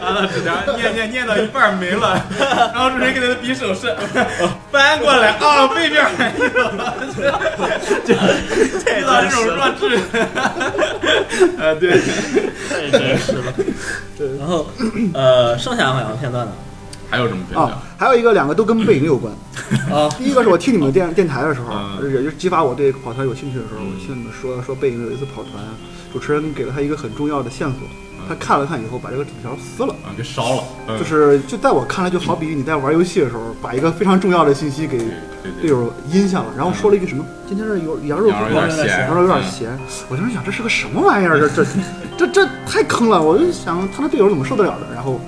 [0.00, 2.24] 完了纸条念念念到一半没了，
[2.72, 3.94] 然后主持人给他比手势，
[4.70, 6.44] 翻过来啊，背面还有，
[8.04, 9.96] 就遇到这种弱智，
[11.58, 12.00] 啊对，
[12.68, 13.52] 太真实了。
[14.38, 14.66] 然后，
[15.14, 16.52] 呃，剩下好像片段呢？
[17.10, 19.30] 还有什么片段啊？，还有一个两个都跟背影有关。
[19.92, 21.66] 啊，第一个是我听你们电电台的时候，
[22.00, 25.62] 嗯也就是激发我对跑团有兴趣的时候，嗯我听你们说说背影有一次跑团，
[26.10, 27.80] 主持人给了他一个很重要的线索，
[28.26, 29.92] 他看了看以后把这个纸条撕了。
[30.02, 34.96] 啊，给烧了，嗯就是就在我看来，就好比你在玩游戏的时候，把一个非常重要的信息给
[35.60, 41.38] 队友阴下了，然后说了一句什么：“今天这有羊肉有点羊，肉有点嗯咸。”我当时想，这是个什么玩意儿？
[41.38, 41.66] 这这
[42.16, 43.20] 这这太坑了！
[43.22, 44.86] 我就想他的队友怎么受得了的？
[44.94, 45.20] 然后，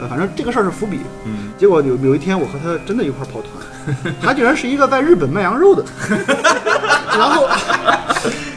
[0.00, 1.00] 呃，反正这个事儿是伏笔。
[1.24, 5.84] 嗯，结果有有一天，我和他真的一块儿跑团，他竟然是一个在日本卖羊肉的，
[7.16, 7.48] 然后，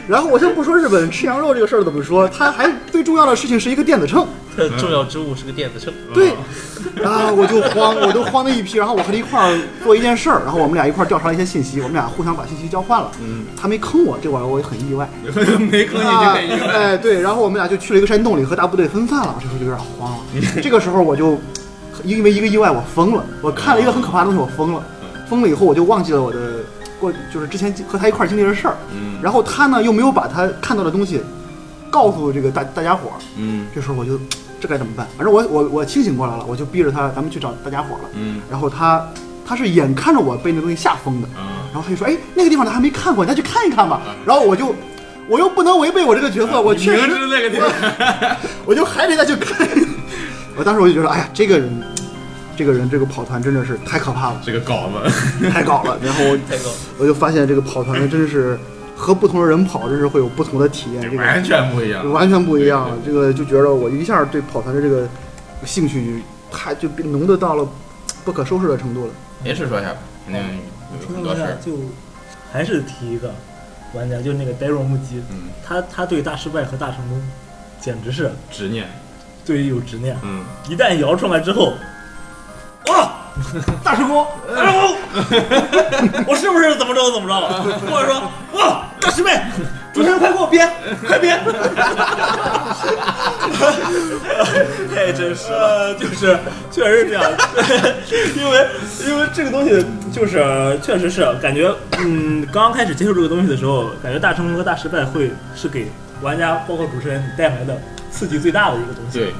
[0.08, 4.26] 然后我先不说日本吃羊肉这个事儿怎么说，他还最重要的事情是一个电子秤，
[4.56, 5.92] 他重要之物是个电子秤。
[6.12, 6.32] 对，
[7.04, 15.08] 啊，我就慌，我都慌的一批，然后我和他一块儿做一件事儿，然后我们俩一块儿调查了一些信息，我们俩互相把信息交换了，嗯，他没坑我，这玩意儿我也很意外，
[15.70, 20.18] 没坑你就啊很意外，哎，对，然后我们俩就去了一个山洞里和大部队分散了，这时候就有点慌了。
[20.62, 21.38] 这个时候我就
[22.04, 24.82] 因为一个意外我疯了，我看了一个很可怕的东西，我疯了，
[25.28, 26.58] 疯了以后我就忘记了我的
[27.00, 29.18] 过就是之前和他一块儿经历的事儿，嗯。
[29.22, 31.20] 然后他呢又没有把他看到的东西
[31.90, 33.66] 告诉这个大大家伙儿，嗯。
[33.74, 34.18] 这时候我就
[34.60, 35.06] 这该怎么办？
[35.16, 38.08] 反正我我我清醒过来了，我就逼着他咱们去找大家伙儿了。
[38.14, 39.04] 嗯然后他
[39.46, 44.74] 他是眼看着我被那东西吓疯的，啊，然后他就说：“哎，那个地方他还没看过，你再去看一看吧。”然后我就
[45.28, 47.68] 我又不能违背我这个角色，我确实那个地方，
[48.66, 49.66] 我就还得再去看。
[50.56, 51.82] 我当时我就觉得，哎呀，这个人，
[52.56, 55.98] 这个人，这个跑团真的是太可怕了，这个稿子，太搞了。
[56.02, 56.38] 然后我。
[56.98, 58.58] 我就发现这个跑团真是
[59.00, 62.90] 和不同的人跑，这是会有不同的体验，这个完全不一样，完全不一样。
[63.02, 65.08] 这个就觉得我一下对跑团的这个
[65.64, 67.66] 兴趣太就浓的到了
[68.26, 69.12] 不可收拾的程度了。
[69.42, 70.42] 没事说一下吧，肯定
[71.00, 71.72] 有很多事就
[72.52, 73.34] 还是提一个
[73.94, 77.22] 玩家，就那个呆若木鸡，嗯，他他对大失败和大成功
[77.80, 78.86] 简直是执念，
[79.46, 80.14] 对于有执念。
[80.22, 81.72] 嗯，一旦摇出来之后，
[82.86, 83.12] 哇，
[83.84, 84.96] 大师公，大师公，
[86.26, 87.62] 我是不是怎么着怎么着了？
[87.90, 89.40] 或者说，哇，大师妹，
[89.92, 90.68] 主持人快给我编，
[91.06, 91.38] 快编，
[94.94, 96.38] 太真实了，就是
[96.70, 97.22] 确实是这样，
[98.36, 98.66] 因为
[99.06, 105.90] 因为这个东西就是确实是感觉，嗯，刚刚开始接触这个东西的时候，感觉大成功和大失败会是给
[106.22, 109.18] 玩家包括主持人带来的刺激最大的一个东西。
[109.18, 109.34] 对，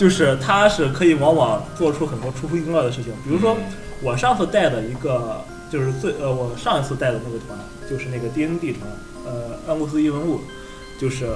[0.00, 3.12] 就是它是可以往往做出很多出乎意料的事情。
[3.22, 3.54] 比如说，
[4.00, 8.90] 我上次带的一个，就是最呃，我上一次带的那个团，就是那个 D N D 团，
[9.26, 10.40] 呃，安故斯异闻录，
[10.98, 11.28] 就是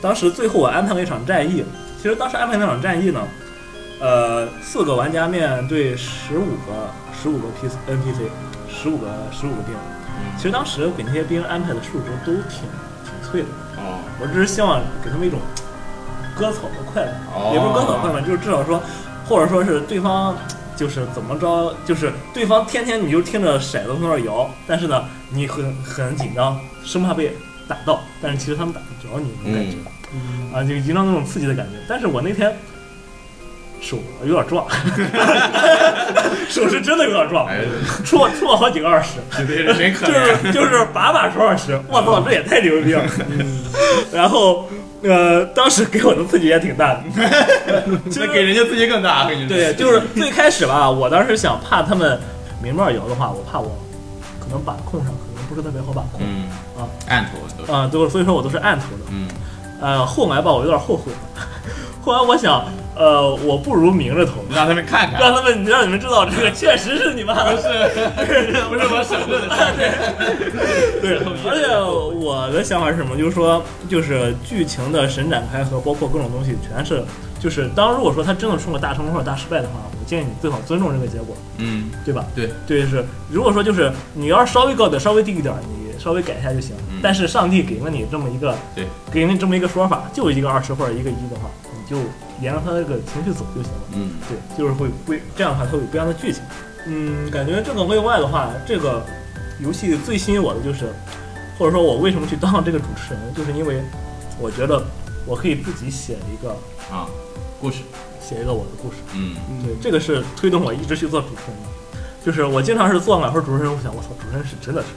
[0.00, 1.62] 当时最后我安排了一场战役。
[1.98, 3.20] 其实当时安排那场战役呢，
[4.00, 6.88] 呃，四个玩家面对十五个
[7.22, 8.20] 十五个 P N P C，
[8.70, 9.74] 十五个十五个兵。
[10.38, 12.62] 其实当时给那些兵安排的数值都挺
[13.04, 15.38] 挺脆的，哦，我只是希望给他们一种
[16.42, 17.14] 割草的快感。
[17.32, 18.82] 哦也不是割草快感，就是至少说，
[19.28, 20.36] 或者说是对方
[20.74, 27.36] 就是怎么着，就是对方天天你就听着骰子从那儿摇，但是呢，你很很紧张，生怕被
[27.68, 31.78] 打到，但是其实他们打不着你那种感觉，啊，就营造那种刺激的感觉。
[31.88, 32.52] 但是我那天
[33.82, 34.64] 手有点壮，
[36.48, 37.60] 手是真的有点壮，哎，
[38.04, 39.18] 出了出了好几个二十。
[39.36, 39.44] 就，
[40.14, 43.02] 是就是把把出二十，我操，这也太牛逼了。
[44.12, 44.68] 然后
[45.02, 47.02] 呃，当时给我的刺激也挺大的。
[48.08, 52.18] 其实给人家刺激更大，对，就是最开始吧，我当时想怕他们
[52.62, 53.76] 明面摇的话，我怕我
[54.40, 56.46] 可能把控上可能不是特别好把控嗯
[56.78, 57.26] 啊，暗
[57.66, 59.02] 头啊，对，所以说我都是暗投的。
[59.10, 59.26] 嗯，
[59.80, 61.18] 呃，后来吧，我有点后悔了。
[62.02, 62.64] 后来我想，
[62.96, 67.54] 呃，我不如明着投，让他们看看，让他们让你们知道这个确实是你妈的。
[67.54, 71.68] 不是不是我省略的事，对， 而且
[72.18, 73.16] 我的想法是什么？
[73.16, 77.04] 就是说，就是剧情的神展开和包括各种东西，全是
[77.38, 82.24] 就是当如果说他真的出了大成功或者大失败的话，我建议你最好尊重这个结果，嗯，对吧？
[82.34, 86.74] 对对，是如果说就是你要是稍微高点，稍微低一点，你稍微改一下就行。
[86.90, 91.98] 嗯但是上帝给了你这么一个，对，给了你这么一个说法，就一个二十或者一个一的话，你就
[92.40, 93.80] 沿着他那个情绪走就行了。
[93.92, 96.42] 嗯对，就是会不这样的话，它会有不一样的剧情。
[96.86, 99.04] 嗯，感觉这个另外的话，这个
[99.60, 100.90] 游戏最吸引我的就是，
[101.58, 103.82] 或者说我为什么去当这个主持人，就是因为
[104.40, 104.82] 我觉得
[105.26, 106.50] 我可以自己写一个
[106.90, 107.06] 啊，
[107.60, 107.82] 故事，
[108.20, 108.96] 写一个我的故事。
[109.14, 111.68] 嗯对，这个是推动我一直去做主持人的。
[112.24, 114.88] 就是我经常是做满分主持人，我想我操，主持人是真的是，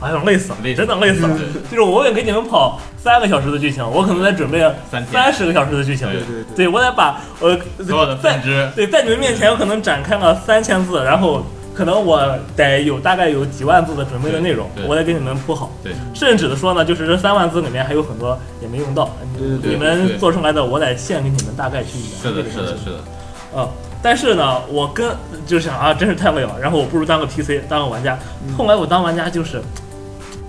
[0.00, 1.36] 哎呀累死了，累真的累死了。
[1.70, 4.64] 就是我也给你们跑三个小时的剧情，我可能得准备
[5.10, 6.06] 三十个小时的剧情。
[6.10, 11.42] 对对对对，我得把呃所有的在分支，对，在你们面前，我可能展开了三千字，然后
[11.74, 15.70] 可能我得有大概有几万字的准备的内容我得给你们铺好。
[15.82, 23.68] 对，甚至的说呢，就是这三万字里面还有很多也没用到，你们做出来的，我得献给你们大概去是的，是的，是的，啊。
[24.00, 25.10] 但是呢，我跟
[25.44, 28.16] 就想啊，真是太累了，然后我不如当个 PC，当个玩家。
[28.46, 29.60] 嗯后来我当玩家就是，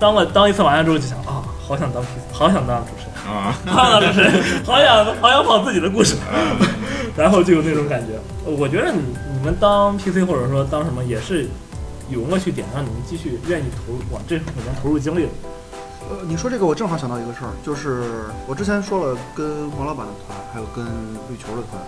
[0.00, 3.10] 当了当一次完了之后就想啊，好想当 好想当主持人。
[3.32, 4.28] 啊，好想就是
[4.64, 6.16] 好想好想跑自己的故事，
[7.16, 8.18] 然后就有那种感觉。
[8.50, 8.98] 我觉得你
[9.38, 11.46] 你们当 PC 或者说当什么也是
[12.08, 15.28] 有乐趣点让你们继续愿意投入往这里面投入精力的。
[16.10, 18.02] 呃，你说这个我正好想到一个事儿，就是
[18.48, 20.84] 我之前说了跟王老板的团，还有跟
[21.30, 21.80] 绿球的团，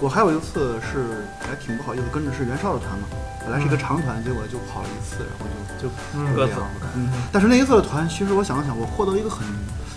[0.00, 3.06] 我还有一次是还挺不好意思，跟着是袁绍的团嘛，
[3.40, 5.46] 本来是一个长团，结果就跑了一次，然后
[5.78, 6.98] 就就嗯各自这样我感觉。
[7.30, 9.46] 但是那一次的团，其实我想了想，我获得一个很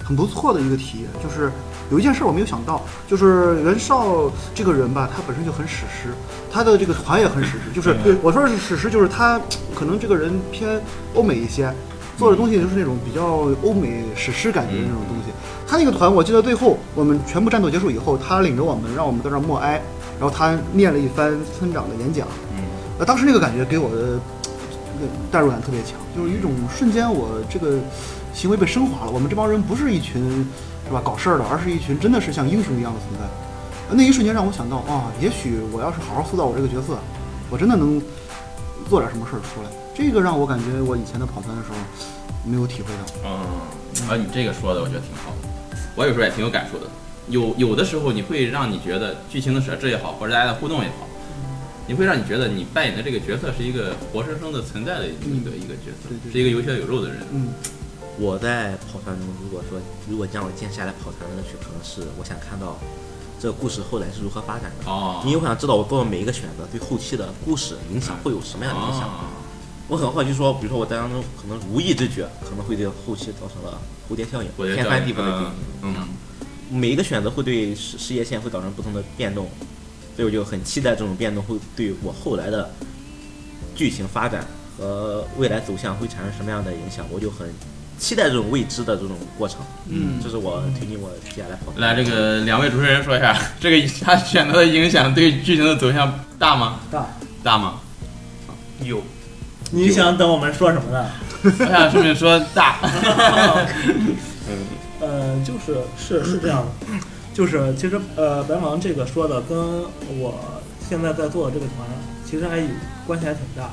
[0.06, 1.52] 很不错的一个体验，就是
[1.90, 6.14] 有一件事我没有想到，就是袁绍这个人吧，他本身就很史诗，
[6.54, 9.42] 他的这个团也很史诗，就是我说是史诗，就是他
[9.74, 10.80] 可能这个人偏
[11.16, 11.74] 欧美一些。
[12.22, 15.34] 做的东西就是那种比较欧美史诗感觉的那种东西。
[15.68, 19.82] 他那个团，我记得最后我们全部战斗结束以后，他领着我们，让我们在那默哀，
[20.20, 22.28] 然后他念了一番村长的演讲。
[22.56, 22.62] 嗯
[23.00, 24.20] 呃，当时那个感觉给我的
[24.94, 27.80] 那个代入感特别强，就是一种瞬间我这个
[28.36, 29.12] 行为被升华了。
[29.12, 30.46] 我们这帮人不是一群
[30.86, 33.26] 是吧搞事儿的，而是一群真的是像英雄一样的存在。
[33.96, 37.00] 那一瞬间让我想到啊，也许我要是好好塑造我这个角色，
[37.50, 38.00] 我真的能
[38.88, 39.81] 做点什么事儿出来。
[39.94, 41.76] 这个让我感觉我以前的跑团的时候
[42.44, 43.14] 没有体会到。
[43.26, 46.86] 嗯，啊，你这个说的我觉得挺好的，我有时候也挺有感触的。
[47.28, 51.08] 有有的时候你会让你觉得剧情的设置也好，或者大家的互动也好，
[51.88, 57.20] 你会让你觉得你扮演的这个角色是一个活生生的存在的一个、一个角色对对，是一个有血有肉的人。
[57.32, 57.50] 嗯
[58.20, 62.78] 我在跑团中，如果说如果让我静下来跑团的乐趣，可能是我想看到
[63.40, 69.08] 这个故事后来是如何发展的，哦，因为我想知道我做的每一个选择对后期的故事影响会有什么样的影响。
[69.08, 69.41] 哦
[69.92, 73.78] 我很好奇说，比如说我当中可能无意之举，可能会对后期造成了
[74.10, 79.50] 蝴蝶效应天翻地覆的嗯变嗯嗯，每一个选择会对事事业线会造成不同的变动，
[80.16, 82.72] 所以我就很期待这种变动会对我后来的
[83.76, 84.46] 剧情发展
[84.78, 87.54] 和未来走向会产生什么样的影响，我就很
[88.00, 89.60] 期待这种未知的这种过程。
[89.90, 91.74] 嗯这是我推进我接下来跑。
[91.76, 96.80] 来，这个两位主持人说一下，这个他选择的影响对剧情的走向大吗？
[96.90, 97.06] 大，
[97.44, 97.82] 大吗？
[98.84, 99.04] 有
[99.72, 101.10] 你想等我们说什么呢？
[101.44, 102.78] 我想顺便说大。
[105.02, 107.00] 呃，就是是是这样的，
[107.34, 109.58] 就是其实呃，白芒这个说的跟
[110.20, 110.40] 我
[110.88, 111.88] 现在在做的这个团
[112.24, 112.68] 其实还有
[113.08, 113.70] 关系还挺大。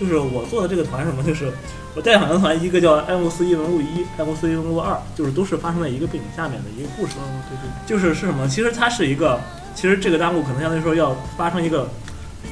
[0.00, 1.52] 就是我做的这个团什么，就是
[1.94, 3.84] 我带两个团，一个叫《爱慕斯异闻录一》，
[4.18, 7.12] 《爱慕斯异闻录二》，就是都是发生在一个背景下面的一个故事。
[7.48, 8.48] 对对，就是是什么？
[8.48, 9.38] 其实它是一个，
[9.74, 11.88] 其实这个弹幕可能相对来说要发生一个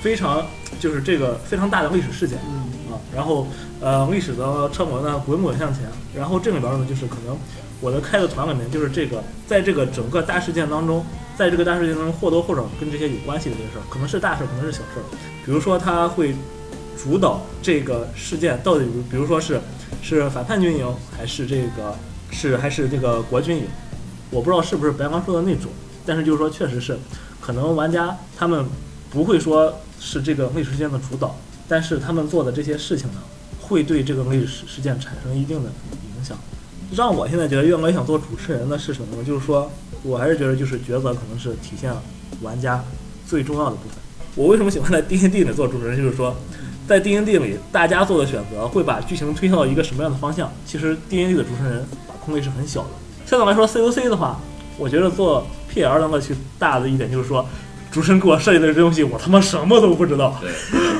[0.02, 0.44] 非常
[0.80, 2.38] 就是这个非常大的历史事件。
[2.50, 3.46] 嗯啊，然后
[3.80, 5.84] 呃，历史的车轮呢滚滚向前，
[6.14, 7.34] 然后这里边呢就是可能
[7.80, 11.02] 我的开的团里面就是这个，在这个整个大事件当中，
[11.34, 15.04] 在这个大事件当中或多或少跟这些有关系的这些事儿，可能是大事，可能是小事儿，
[15.46, 16.34] 比如说他会
[17.02, 19.58] 主导这个事件到底，比如说是
[20.02, 20.86] 是反叛军营
[21.16, 21.96] 还是这个
[22.30, 23.64] 是还是这个国军营，
[24.30, 25.70] 我不知道是不是白刚说的那种，
[26.04, 26.98] 但是就是说确实是，
[27.40, 28.66] 可能玩家他们
[29.10, 31.36] 不会说是这个历史事件的主导。
[31.68, 33.20] 但是他们做的这些事情呢，
[33.60, 35.70] 会对这个历史事件产生一定的
[36.18, 36.36] 影响。
[36.94, 39.24] 让我现在觉得越来越想做主持人的是什么呢？
[39.24, 39.70] 就是说
[40.02, 42.02] 我还是觉得就是抉择可能是体现了
[42.42, 42.84] 玩家
[43.26, 43.96] 最重要的部分。
[44.34, 45.96] 我为什么喜欢在 D N D 里做主持人？
[45.96, 46.36] 就是说，
[46.86, 50.52] 在 D N D 里，大家做的选择会把剧情推向一个什么样的方向？
[50.66, 52.88] 其实 D N D 的主持人把控力是很小的。
[53.24, 54.38] 相对来说，C O C 的话，
[54.76, 57.46] 我觉得做 P L 的乐趣大的一点就是说，
[57.92, 60.34] 主持人给我设计的这东西，我他妈什么都不知道。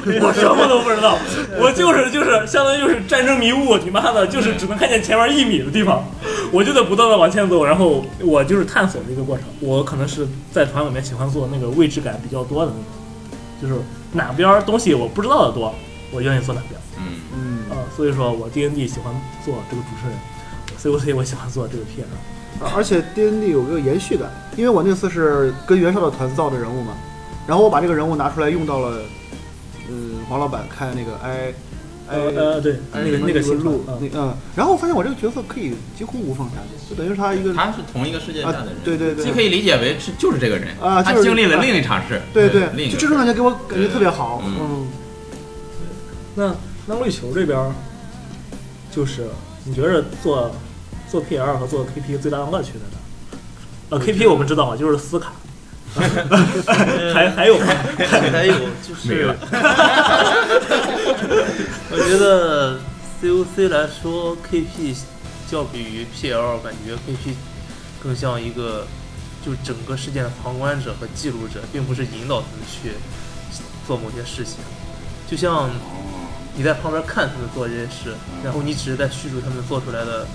[0.05, 1.17] 我什么都不知道，
[1.59, 6.05] 我就是就是相当于就是战争迷雾，你妈的，就是只能看见前面一米的地方，
[6.53, 9.47] 我就得不断的往前走，然后我就是探索的一个过程。
[9.61, 12.85] 我可能是在团里面喜欢做那个位置感比较多的那种，
[13.63, 13.81] 就是
[14.13, 15.73] 哪边东西我不知道的多，
[16.11, 16.81] 我愿意做哪边。
[16.99, 19.15] 嗯，嗯啊、所以说我 D N D 喜欢
[19.45, 20.19] 做这个主持人
[20.77, 22.11] ，C O C 我喜欢做这个 P R。
[22.75, 26.95] 而且 D N D 有个延续感，因为我那次是跟袁绍的团造的人物嘛，
[27.47, 28.99] 然后我把这个人物拿出来用到了，
[29.91, 31.53] 嗯，黄老板开那个 I
[32.09, 44.87] 呃 I 呃，对，哎那个那个新路，那嗯，然后我发现我这个角色可以几乎无缝衔接，就等于是他一个他是同一个世界下的人，啊对对对既可以理解为是就是这个人啊就是经历了啊另一场事，对对，就这种感觉给我感觉特别好，嗯嗯，
[46.35, 46.55] 那
[46.87, 47.73] 那绿球这边儿，
[48.91, 49.27] 就是
[49.65, 50.51] 你觉着做
[51.13, 52.97] 做 PL 和做 K P 最大的乐趣在哪？
[53.91, 55.31] 呃，K P 我们知道啊，就是撕卡，
[57.13, 57.67] 还还有吗？
[58.33, 59.29] 还有就是，
[61.93, 62.79] 我觉得
[63.23, 64.97] COC 来说，KP
[65.51, 67.35] 较比于 PL，感觉 KP
[68.03, 68.87] 更像一个
[69.45, 72.93] 就整个事件的旁观者和记录者，并不是引导他们去
[73.87, 74.61] 做某些事情。
[75.31, 75.69] 就像
[76.57, 80.27] 你在旁边看他们做这些事，然后你只是在叙述他们做出来的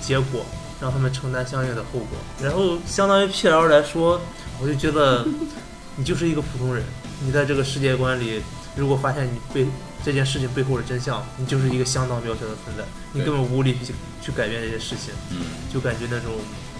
[0.00, 0.44] 结果，
[0.80, 2.08] 让他们承担相应的后果。
[2.42, 4.20] 然后相当于 PL 来说，
[4.60, 5.26] 我就觉得
[5.96, 6.84] 你就是一个普通人，
[7.22, 8.40] 你在这个世界观里，
[8.76, 9.66] 如果发现你背
[10.04, 13.92] 这件事情背后的真相，你就是一个相当渺小的存在，你根本无力去
[14.22, 15.38] 去改变这些事情，嗯，
[15.72, 16.32] 就感觉那种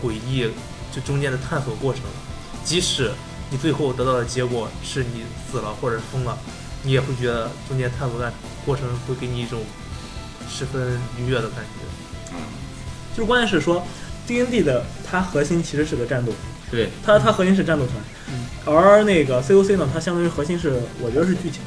[0.03, 0.51] 诡异，
[0.91, 2.03] 就中间的探索过程，
[2.65, 3.13] 即使
[3.51, 6.39] 你最后得到的结果是你死了或者疯了，
[6.83, 8.33] 你也会觉得中间探索的
[8.65, 9.61] 过程会给你一种
[10.49, 12.00] 十分愉悦的感觉。
[13.17, 13.85] 就是关键是说
[14.27, 16.33] D N D 的它核心其实是个战斗，
[16.71, 21.61] 对，它它核心是战斗团，而那个 C O C 呢，它相当于核心是我觉得是剧情，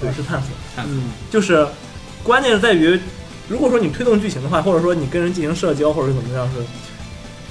[0.00, 0.50] 对，是探索。
[0.86, 1.66] 嗯，就是
[2.22, 3.00] 关键在于，
[3.48, 6.62] 如果说你推动剧情的话，或者说你跟人进行社交，或者怎么样是，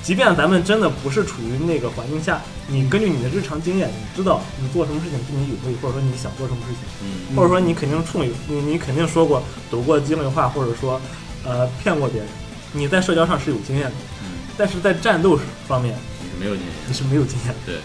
[0.03, 9.41] 即便咱们真的不是处于那个环境下，你根据你的日常经验，你知道你做什么事情对你有利，或者说你想做什么事情，嗯或者说你肯定处理你你肯定说过
[9.71, 11.01] 抖过机灵话，或者说
[11.43, 12.29] 呃骗过别人，
[12.71, 13.91] 你在社交上是有经验的，
[14.23, 17.75] 嗯，但是在战斗方面你是没有经验，你是没有经验的，对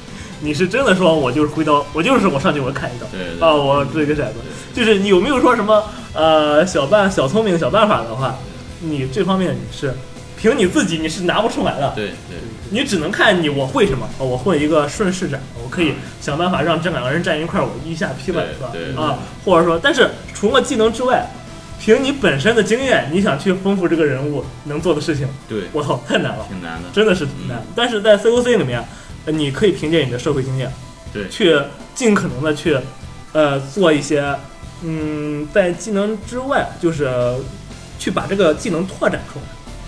[0.40, 3.06] 你是真的说我就是挥刀，我就是我上去我砍一刀。
[3.12, 4.34] 对对啊，我掷一个骰子，
[4.74, 5.82] 就是你有没有说什么
[6.12, 8.36] 呃小办小聪明小办法的话，
[8.80, 9.94] 你这方面你是
[10.36, 12.36] 凭你自己你是拿不出来的，对对，
[12.70, 19.02] 你只能看你我会什么，哦我会一个顺势斩，我可以想办法让这两个人站一块儿，我一下劈了，对是吧对？
[19.02, 21.26] 啊，或者说，但是除了技能之外，
[21.84, 27.62] 凭你本身的经验，你想去丰富这个人物能做的事情，对，我操，太难了，挺难的，真的是挺难。
[27.76, 28.82] 但是在 COC 里面，
[29.26, 30.72] 呃你可以凭借你的社会经验，
[31.12, 31.54] 对去
[31.94, 32.78] 尽可能的去，
[33.34, 34.34] 呃，做一些，
[34.82, 37.06] 嗯，在技能之外，就是
[37.98, 39.44] 去把这个技能拓展出来。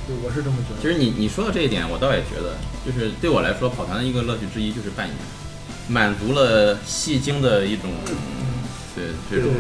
[0.07, 0.83] 对，我是这么觉得。
[0.83, 5.17] 其实你你说到这一点，我倒也觉得，就是对我来说，跑团的一个乐趣之一就是扮演，
[5.89, 7.91] 满足了戏精的一种，
[8.97, 9.53] 对这种，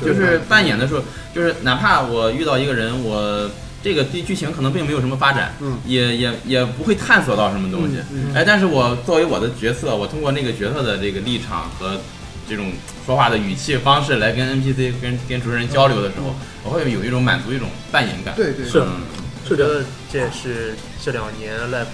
[0.00, 1.02] 就是扮演的时候，
[1.34, 3.50] 就是哪怕我遇到一个人，我
[3.82, 5.76] 这个对剧情可能并没有什么发展，嗯。
[5.84, 11.98] 也也也不会探索到什么东西，嗯哎，但是我作为我的角色，我通过那个角色的这个立场和
[12.48, 12.72] 这种
[13.04, 19.02] 说话的语气方式来跟 NPC 跟跟主持人交流的时候，我会有一种满足一种扮演感，对对是嗯。
[19.50, 21.86] 我觉得这也是这两年 Life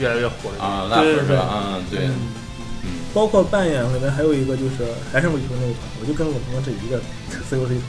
[0.00, 0.50] 越来越火。
[0.58, 1.48] 啊，那对对是吧？
[1.52, 2.10] 嗯，对，嗯
[3.14, 6.98] 包括扮演里面还有一个就是还是旅游那一团，我就跟我朋友这一个
[7.50, 7.80] COC 团，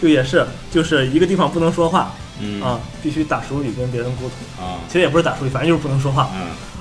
[0.00, 4.64] 就也是就是一个地方不能说话嗯啊，必须打手语跟别人沟通。
[4.64, 6.30] 啊其实也不是打手语，反正就是不能说话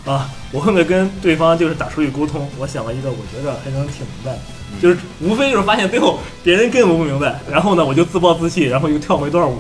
[0.05, 0.29] 嗯啊。
[0.51, 4.39] 我为了跟对方就是打手语沟通，我想了一个我觉着还能挺明白的，
[4.73, 9.57] 嗯就是无非就是发现最后别人根本不明白，然后呢我就自暴自弃，然后又跳回一段舞。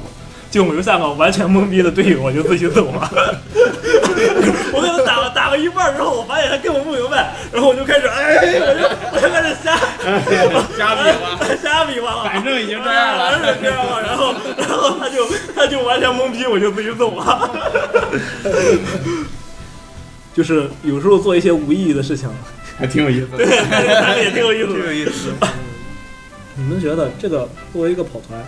[0.51, 3.11] 就我留下个完全懵逼的队友，我就自己走了。
[4.79, 8.41] 我跟他打了打了一半之后，我发现他根本不明白，然后我就开始哎，我
[8.73, 9.81] 就我就开始瞎瞎
[10.95, 17.51] 比划，瞎比划了， 反正已经这样了反正这样了，然后然后他就他就完全懵逼，我就自己走了。
[20.33, 22.29] 就是有时候做一些无意义的事情，
[22.77, 23.37] 还挺有意思的。
[23.37, 23.45] 对，
[24.01, 24.93] 还也挺有意思挺有。
[24.93, 25.33] 意思。
[26.55, 28.39] 你们觉得这个作为一个跑团，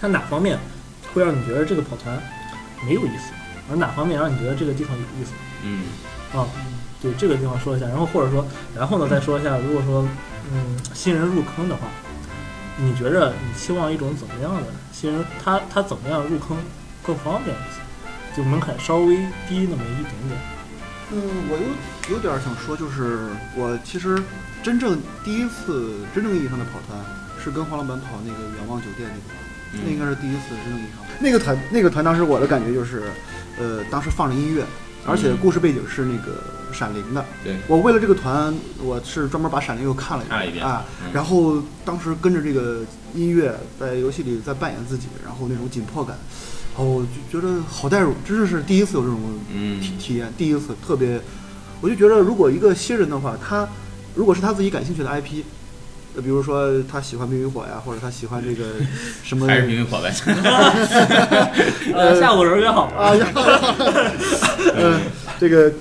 [0.00, 0.58] 它哪方面
[1.12, 2.16] 会让你觉得这个跑团
[2.86, 3.32] 没有意思，
[3.72, 5.32] 而哪方面让你觉得这个地方有意思
[5.64, 5.84] 嗯
[6.38, 6.46] 啊？
[7.00, 8.46] 对这个地方说一下，然后或者说，
[8.76, 10.06] 然后呢再说一下，如果说
[10.52, 11.88] 嗯新人入坑的话，
[12.76, 15.24] 你觉着你期望一种怎么样的新人？
[15.42, 16.56] 他他怎么样入坑
[17.02, 18.36] 更方便一些？
[18.36, 19.16] 就门槛稍微
[19.48, 20.40] 低那么一点点。
[21.12, 21.20] 嗯，
[21.50, 21.58] 我
[22.08, 24.22] 有有点想说，就是我其实
[24.62, 26.98] 真正第一次真正意义上的跑团
[27.42, 31.04] 是跟黄老板跑那个远望酒店那个团，那应该是第一次真正意义上。
[31.18, 33.02] 那个团那个团当时我的感觉就是，
[33.58, 34.64] 呃，当时放着音乐，
[35.06, 36.42] 而且故事背景是那个
[36.72, 37.24] 闪灵的。
[37.44, 41.12] 对，我为了这个团，我是专门把闪灵又看了看一遍啊嗯。
[41.12, 42.80] 然后当时跟着这个
[43.14, 46.16] 音乐在游戏里在扮演自己，然后那种紧迫感，
[46.76, 49.20] 然后就觉得好代入，真的是第一次有这种
[49.52, 51.20] 嗯体体验，第一次特别，
[51.80, 53.68] 我就觉得如果一个新人的话，他
[54.14, 55.42] 如果是他自己感兴趣的 IP。
[56.14, 58.64] 呃比如说他喜欢冰与火呀，或者他喜欢这个
[59.22, 60.12] 什么还是冰与火呗。
[61.94, 62.84] 呃，下午人约好。
[62.88, 63.12] 啊，
[64.76, 65.00] 嗯，
[65.40, 65.72] 这个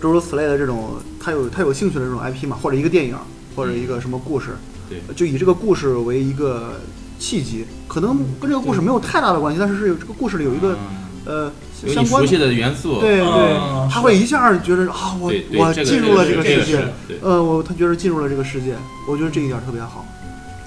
[0.00, 3.16] 诸如此类的这种，他有他有兴趣的这种 IP 嘛，或者一个电影，
[3.54, 4.56] 或者一个什么故事，
[4.88, 6.80] 对，就以这个故事为一个
[7.18, 10.76] 契机，可能跟这个故事没有太大的关系，但是是有这个故事里有一个
[11.24, 11.50] 呃
[11.84, 16.84] 有相关的，熟悉的元素，对对啊，他会一下觉得啊，我我进入了这个个世界
[17.22, 18.74] 呃，我他觉得进入了这个世界，
[19.08, 20.04] 我觉得这一点特别好。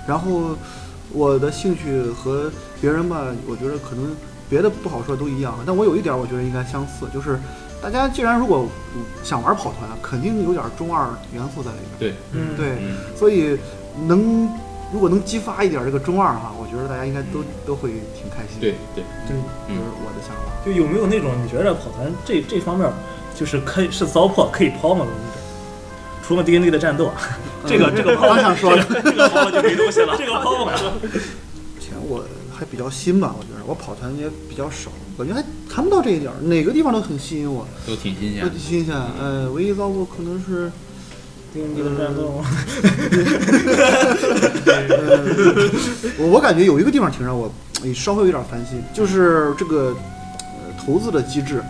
[0.08, 0.56] 然后
[1.12, 4.16] 我的兴趣和别人吧，我觉得可能
[4.50, 7.40] 别的不好说都一样，但我有一点我觉得应该相似，就是
[7.82, 12.00] 大家既然如果嗯想玩跑团，肯定有点中二元素在里面。
[12.00, 13.58] 对，嗯，对，嗯，所以
[14.08, 14.50] 能
[14.94, 18.60] 如果能激发一点这个中二哈，我觉得大家应该都都会挺开心。
[18.60, 20.44] 对对，这嗯就是我的想法。
[20.66, 22.90] 就有没有那种你觉得跑团这这方面
[23.36, 25.42] 就是可以是糟粕可以抛吗的那种？
[26.24, 27.16] 除了 D N D 的战斗，啊，
[27.66, 30.78] 这个这个抛刚想说的，这个抛就没东西了， 这个抛不了。
[31.80, 38.50] 以前我还比较新吧，我觉得我跑团也比较少，感觉还谈不到这一点，哪个地方都很吸引我，都挺新鲜都。
[38.50, 38.94] 挺新鲜。
[39.22, 40.70] 呃，唯一糟粕可能是
[41.54, 42.44] D 的战斗，
[46.20, 47.52] 我我感觉有一个地方挺让我
[47.96, 49.96] 稍微有点烦心，就是这个
[50.42, 51.64] 呃投资的机制。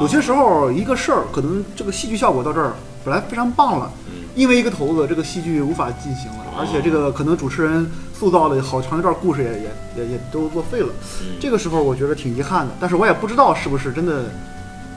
[0.00, 2.72] 有些时候一个事儿可能这个戏剧效果到这儿
[3.04, 4.24] 本来非常棒了，嗯。
[4.34, 10.88] 因为一个头子这个戏剧无法进行了，而且这个可能主持人塑造了好长一段故事也也也也都作废了。
[11.20, 11.36] 嗯。
[11.38, 14.24] 这个时候我觉得挺遗憾的，但是我也不知道是不是真的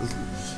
[0.01, 0.07] 呃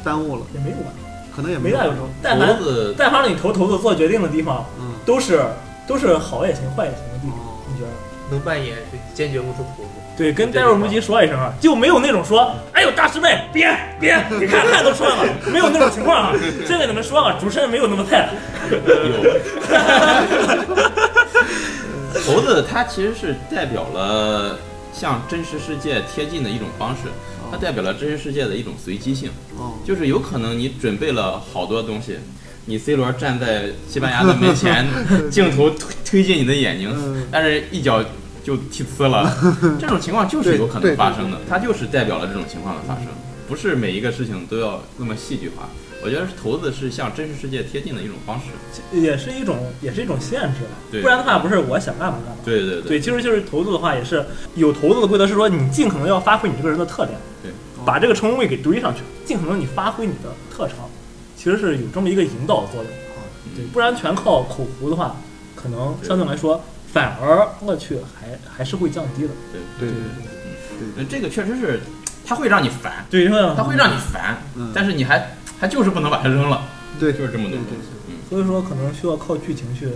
[0.04, 0.92] 耽误了，也没有吧，
[1.40, 1.92] 可能也没大有。
[1.92, 2.00] 成。
[2.22, 2.58] 但凡
[2.98, 5.42] 但凡你投投子做决定的地方，嗯，都是
[5.88, 7.38] 都是好也行，坏也行的地方。
[7.40, 7.90] 哦你觉得？
[8.30, 9.90] 能扮演就坚决不出头子。
[10.18, 16.34] 对，跟戴尔木吉说一声啊，就没有那种说，哎呦大师妹，别别，你看汗都出来了，没有那种情况啊。
[16.68, 18.28] 先给你们说了，主持人没有那么菜。
[22.28, 24.60] 猴子它其实是代表了
[24.94, 27.10] 向真实世界贴近的一种方式，
[27.52, 32.18] 它代表了真实世界的一种随机性，哦，就是有可能你准备了好多东西，
[32.66, 34.86] 你 C 罗站在西班牙的门前，
[35.32, 38.04] 镜头推推进你的眼睛，嗯，但是一脚
[38.44, 39.36] 就踢呲了，
[39.80, 43.06] 这种情况就是有可能发生的，它就是代表了这种情况的发生，
[43.48, 45.70] 不是每一个事情都要那么戏剧化。
[46.02, 48.46] 我觉得投资是向真实世界贴近的一种方式。
[48.92, 52.42] 也是一种也是一种限制吧，对不然的话不是我想干嘛干嘛。
[52.46, 54.26] 对对对对，其实就是投资的话，也是
[54.56, 57.52] 有投资的规则是说，你尽可能要发挥你这个人的特点，对，
[57.86, 60.90] 把这个成功率给堆上去，尽可能你发挥你的特长，
[61.36, 63.20] 其实是有这么一个引导作用啊。
[63.56, 65.16] 对，不然全靠口胡的话，
[65.56, 69.30] 可能相对来说反而乐趣还还是会降低的。
[69.52, 71.82] 对对对对，这个确实是，
[72.30, 76.62] 它会让你烦，对，因为它会让你烦，嗯，但是你还还就是不能把它扔了，
[77.00, 77.88] 对就是这么多对对东西。
[78.08, 79.88] 嗯，所以说可能需要靠剧情去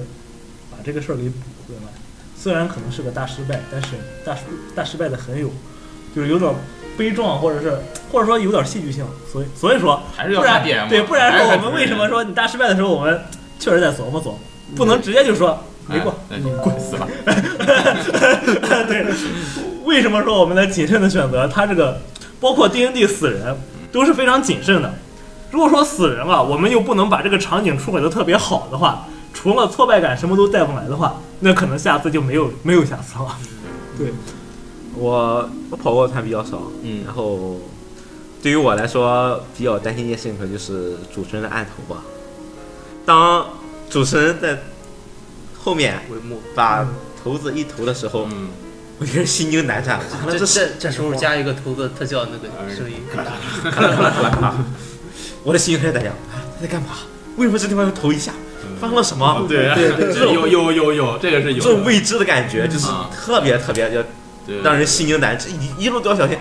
[0.71, 1.35] 把这个事儿给补
[1.67, 1.91] 回来。
[2.35, 3.89] 虽然可能是个大失败，但是
[4.25, 4.41] 大失
[4.75, 5.47] 大失败的很有，
[6.15, 6.51] 就是有点
[6.97, 7.77] 悲壮，或者是
[8.11, 9.05] 或者说有点戏剧性。
[9.31, 10.89] 所以所以说还是要不看然 DM。
[10.89, 13.21] 对，不然还是说我们为什么说你大失败的时候，我们
[13.59, 14.39] 确实在琢磨琢磨，
[14.75, 16.15] 不能直接就说没过。
[16.31, 17.07] 哎你滚死吧！
[18.87, 19.05] 对，
[19.85, 21.47] 为什么说我们的谨慎的选择？
[21.47, 22.01] 它这个
[22.43, 23.57] 包括 D N D 死人
[23.89, 24.93] 都是非常谨慎的。
[25.49, 33.37] 如果说死人了，我们又不能把这个场景处理的特别好的话，除了挫败感什么都带不来的话，那可能下次就没有没有下次了。
[33.97, 34.11] 对，
[34.95, 37.61] 我我跑过团比较少，嗯然后
[38.41, 42.01] 对于我来说比较担心一件事情，可能就是主持人的案头吧。
[43.05, 43.45] 当
[43.89, 44.59] 主持人在
[45.63, 46.85] 后面帷幕，把
[47.23, 48.49] 头子一投的时候，嗯，
[48.99, 49.99] 我觉得心惊胆战。
[50.25, 52.97] 完了，这这这这时候加一个头子特效那个声音，
[55.43, 56.15] 我的心开始胆战，啊
[56.55, 56.89] 他在干嘛？
[57.37, 58.31] 为什么这地方要投一下？
[58.79, 59.45] 发生了什么？
[59.47, 61.63] 对对对这种有有有有，这个是有。
[61.63, 64.03] 这种未知的感觉，就是啊特别特别就
[64.61, 65.47] 让人心惊胆战。
[65.49, 66.37] 一一路都要小心，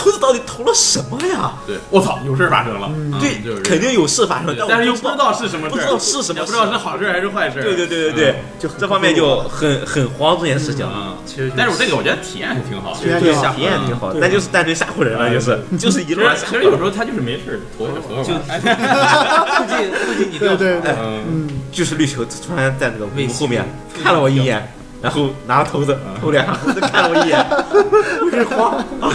[0.00, 1.52] 这个头子到底投了什么呀？
[1.66, 2.90] 对，我操，有事儿发生了。
[3.20, 7.62] 对，肯定有事发生，对但但是又不知道，是什么事，不知道是什么不知道是好事还是坏事儿。
[7.62, 10.86] 对对对对对，就这方面就很很慌这件事情。
[10.92, 12.96] 嗯，其实但是我这个我觉得体验还挺好。
[13.00, 19.46] 对体验挺好体验挺好那就是单纯吓唬人了，就是就是一其路往下实其实有时候他就是没事儿，投一投就吧。
[19.56, 23.64] 附近附近你对对对，嗯，嗯，就是绿球突然在那个微幕后面
[24.02, 24.72] 看了我一眼，
[25.02, 27.46] 然后拿着头子投两下，头子看了我一眼，
[28.24, 29.12] 我这慌啊！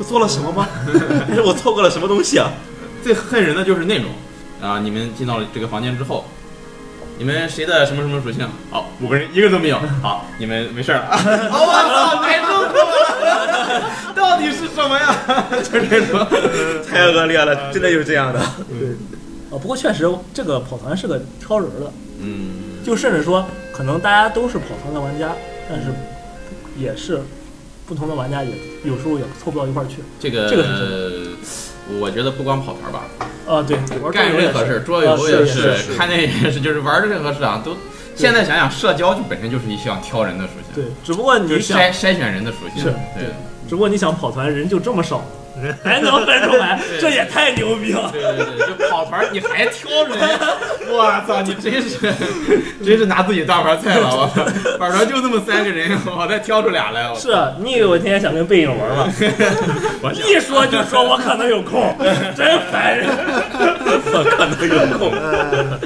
[0.00, 0.66] 我做了什么吗？
[1.28, 2.50] 还 是我错过了什么东西啊？
[3.02, 4.08] 最恨人的就是那种，
[4.62, 6.24] 啊，你们进到了这个房间之后，
[7.18, 8.48] 你们谁的什么什么属性？
[8.70, 9.78] 好，五个人一个都没有。
[10.00, 11.04] 好，你们没事了。
[11.12, 13.82] 我操，太痛苦了！
[14.16, 15.14] 到底是什么呀？
[15.62, 16.26] 就这种。
[16.88, 18.40] 太恶劣了，真的就是这样的。
[18.78, 18.88] 对
[19.50, 21.92] 啊，不过确实这个跑团是个挑人的，
[22.22, 25.32] 嗯，就甚至说可能大家都是跑团的玩家，
[25.68, 25.92] 但是
[26.78, 27.20] 也是
[27.90, 28.52] 不同的玩家也
[28.84, 29.96] 有时候也凑不到一块儿去。
[30.20, 31.30] 这个这个是
[32.00, 33.02] 我觉得不光跑团吧，
[33.48, 37.76] 啊，对，玩干任何事，桌游也啊是看电影也是，就是玩任何事啊，都。
[38.14, 42.84] 现在想想，社交就本身就是一项挑人的属性，对，只不过你想，筛筛选人的属性。
[42.84, 43.24] 是对
[43.68, 45.24] 只不过你想跑团人就这么少，
[45.84, 48.10] 还能分出来，这也太牛逼了。
[48.12, 50.16] 对对对，就跑盘儿你还挑人，
[50.88, 52.12] 我操，你真是
[52.84, 54.44] 真是拿自己当盘菜了，我操，
[54.78, 59.12] 跑团就那么三个人，我再挑出俩来，我操是啊，你以为我天天想跟背影玩吗？
[60.14, 61.94] 一说就说我可能有空，
[62.36, 63.08] 真烦人。
[64.12, 65.10] 我可能有空。
[65.12, 65.78] 呃，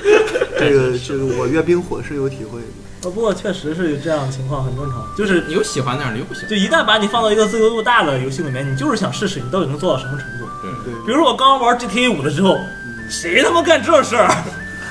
[0.58, 2.66] 这个这个我阅兵火是有体会的。
[3.04, 6.48] 呃不过确实是这样的情况很正常，就是你有喜欢那样的，有不喜欢。
[6.48, 10.48] 就一旦把你放到一个自由度大的游戏里面，你就是想试试你到底能做到什么程度。
[10.62, 12.56] 对，对，比如说我刚玩 GTA 五的时候，
[13.10, 14.34] 谁他妈干这事儿？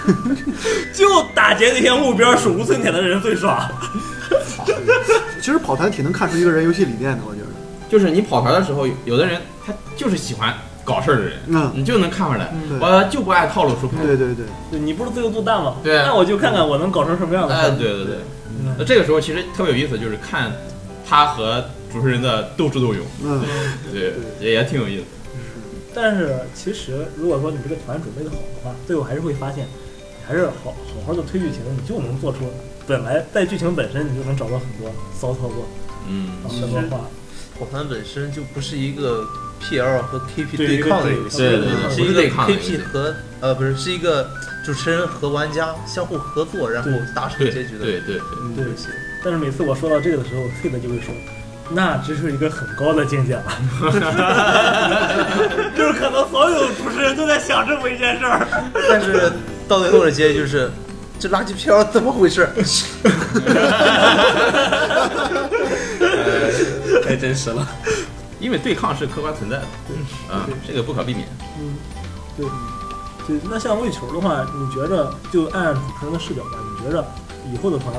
[0.93, 3.67] 就打劫那些目标，手无寸铁的人最爽。
[5.41, 7.47] 其实跑团挺能看出一个人游戏理念的，我觉得。
[7.89, 10.53] 就是你跑团的时候，有的人他就是喜欢
[10.83, 12.77] 搞事儿的人，嗯，你就能看出来，对。
[12.79, 14.03] 我就不爱套路出牌。
[14.03, 15.77] 对对对，对你不是自由度大吗？
[15.83, 17.55] 对那我就看看我能搞成什么样的。
[17.55, 18.15] 事哎，对对对，
[18.59, 18.75] 嗯。
[18.77, 20.51] 那这个时候其实特别有意思，就是看
[21.07, 23.41] 他和主持人的斗智斗勇，嗯，
[23.91, 25.03] 对，也也挺有意思。
[25.95, 30.73] 但是其实如果说你这个团准备的好的话，最后还是会发现，你还是好好
[31.05, 32.39] 好的推剧情，你就能做出
[32.87, 35.67] 本来在剧情本身你就能找到很多骚操作、
[36.09, 37.05] 嗯，很多话。
[37.59, 39.23] 跑团本身就不是一个
[39.63, 44.29] PL 和 KP 对对抗的游戏，对对对是是一个 KP 和呃不是是一个
[44.65, 48.87] 主持人和玩家相互合作，然后达成对结局的对对对，嗯对游戏。
[49.23, 51.13] 但是每次我说到这个的时候，费德就会说。
[51.69, 53.43] 那这是一个很高的境界了，
[55.77, 58.45] 就是可能所有主持人都在想这么一件事儿。
[58.89, 59.31] 但是
[59.67, 60.69] 到最后的结局就是，
[61.17, 62.49] 这垃圾 PL 怎么回事？
[67.05, 67.65] 太 真实了。
[68.43, 69.95] 因为对抗是客观存在的，对
[70.35, 71.25] 啊，这个不可避免。
[71.57, 71.77] 嗯，
[72.35, 72.45] 对，
[73.25, 73.39] 对。
[73.49, 77.01] 那像喂球的话，你觉着就按主持人的视角吧，你觉着
[77.53, 77.93] 以后的团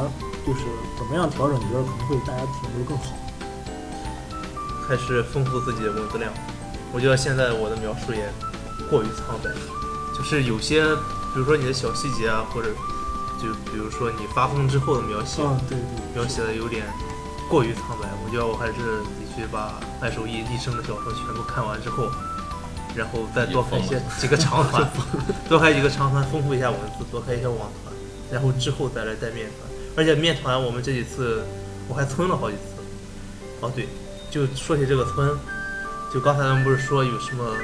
[0.47, 0.61] 就是
[0.99, 1.59] 怎么样调整？
[1.59, 3.05] 你觉得可能会大家体验会更好？
[4.87, 6.31] 还是丰富自己的文字量。
[6.93, 8.29] 我觉得现在我的描述也
[8.91, 9.49] 过于苍白，
[10.15, 10.85] 就是有些，
[11.33, 12.69] 比如说你的小细节啊，或者
[13.41, 16.21] 就比如说你发疯之后的描写，嗯，对对。
[16.21, 16.85] 描写的有点
[17.49, 18.11] 过于苍白。
[18.27, 22.11] 我觉得我还是得去把爱手艺一生的小说全部看完之后，
[22.95, 24.89] 然后再多开一些 几个长团，
[25.49, 27.95] 多开几个长团，丰富一下文字，多开一些网团，
[28.31, 29.71] 然后之后再来带面团。
[29.97, 31.45] 而且面团我们这几次
[31.89, 32.63] 我还村了好几次。
[33.61, 33.89] 哦对，
[34.31, 35.31] 就说起这个村，
[36.13, 37.55] 就刚才咱们不是说有什么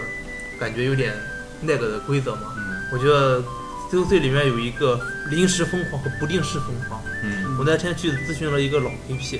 [0.59, 1.13] 感觉有点
[1.61, 2.55] 那个的规则吗？
[2.57, 3.41] 嗯我觉得
[3.93, 4.99] COC 里面有一个
[5.29, 7.01] 临时疯狂和不定时疯狂。
[7.23, 9.39] 嗯我那天去咨询了一个老 KP，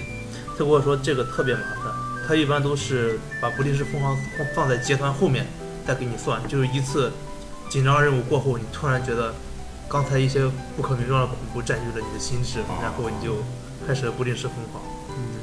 [0.53, 1.90] 他跟我说这个特别麻烦，
[2.31, 5.45] 他一般都是把不定时疯狂放放在结团后面
[5.85, 7.11] 再给你算，就是一次
[7.69, 9.35] 紧张任务过后，你突然觉得
[9.89, 13.39] 刚才一些不可名状的恐怖占据了你的心智，然后你就
[13.85, 14.81] 开始了不定时疯狂。
[15.09, 15.41] 嗯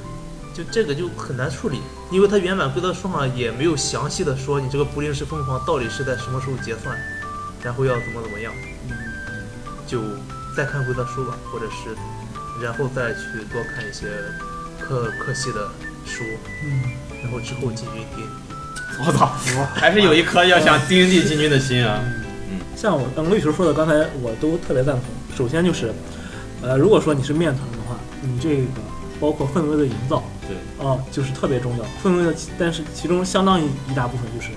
[0.53, 6.97] 就这个就很难处理，因为它原版规则书上也没有详细的说你这个不定时疯狂到底是在什么时候结算，
[7.61, 8.53] 然后要怎么怎么样。
[8.87, 8.95] 嗯
[9.85, 10.01] 就
[10.55, 11.93] 再看规则书吧，或者是
[12.63, 14.07] 然后再去多看一些
[14.79, 15.69] 可可系的
[16.07, 16.23] 书，
[16.63, 16.81] 嗯，
[17.21, 18.23] 然后之后进军 D。
[19.05, 19.27] 我操，
[19.75, 21.99] 还是有一颗要想 D N D 进军的心啊。
[22.03, 22.23] 嗯
[22.75, 25.03] 像我嗯绿球说的，刚才我都特别赞同。
[25.35, 25.91] 首先就是，
[26.61, 28.63] 呃，如果说你是面团的话，你这个
[29.19, 31.83] 包括氛围的营造，对，啊、就是特别重要。
[32.03, 34.51] 氛围的，但是其中相当一一大部分就是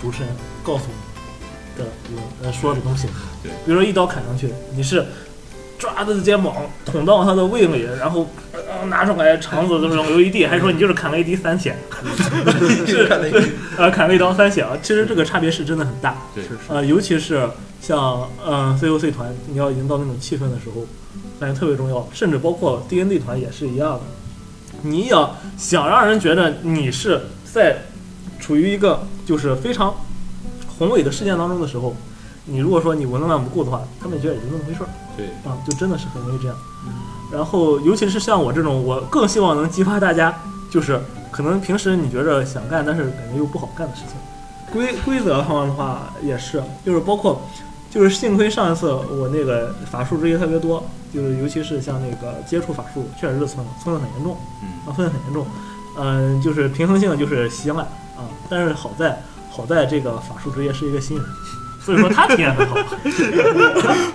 [0.00, 0.34] 主持人
[0.64, 0.84] 告诉
[1.76, 3.08] 你的有呃说的东西。
[3.42, 5.04] 对，比如说一刀砍上去，你是
[5.78, 6.54] 抓他的肩膀
[6.86, 8.49] 捅到他的胃里，然后、呃、
[8.86, 11.76] 拿出来肠子这种流一地，还是说你就是砍了一滴三血？
[12.86, 13.08] 是
[13.76, 14.76] 呃，砍了一刀三血啊。
[14.82, 16.16] 其实这个差别是真的很大。
[16.34, 17.48] 对是是，呃，尤其是
[17.80, 20.86] 像嗯 COC 团，你要营造那种气氛的时候，
[21.38, 22.08] 感觉特别重要。
[22.12, 24.00] 甚至包括 DND 团也是一样的。
[24.82, 27.82] 你要想让人觉得你是在
[28.38, 29.94] 处于一个就是非常
[30.78, 31.94] 宏伟的事件当中的时候，
[32.46, 36.56] 你如果说你文字量不够的话，他们觉得也就那么回事儿对，啊，就真的是很容易这样。
[37.32, 40.34] 然后，尤其是像我这种，我更希望能激发大家，
[40.70, 41.00] 就是
[41.30, 44.16] 可能平时你觉着想干，但是感觉又不好干的事情。
[44.72, 47.42] 规规则上的话也是，就是包括
[47.90, 54.68] 就是幸亏上一次我那个法术职业特别多，就是尤其是像那个接触法术，确实是蹭蹭的很严重，嗯。
[54.86, 55.46] 啊，蹭的很严重，
[55.98, 57.78] 嗯、就是平衡性就是稀烂
[58.16, 59.20] 啊，但是好在
[59.50, 61.26] 好在这个法术职业是一个新人，
[61.84, 62.76] 所以说他体验很好，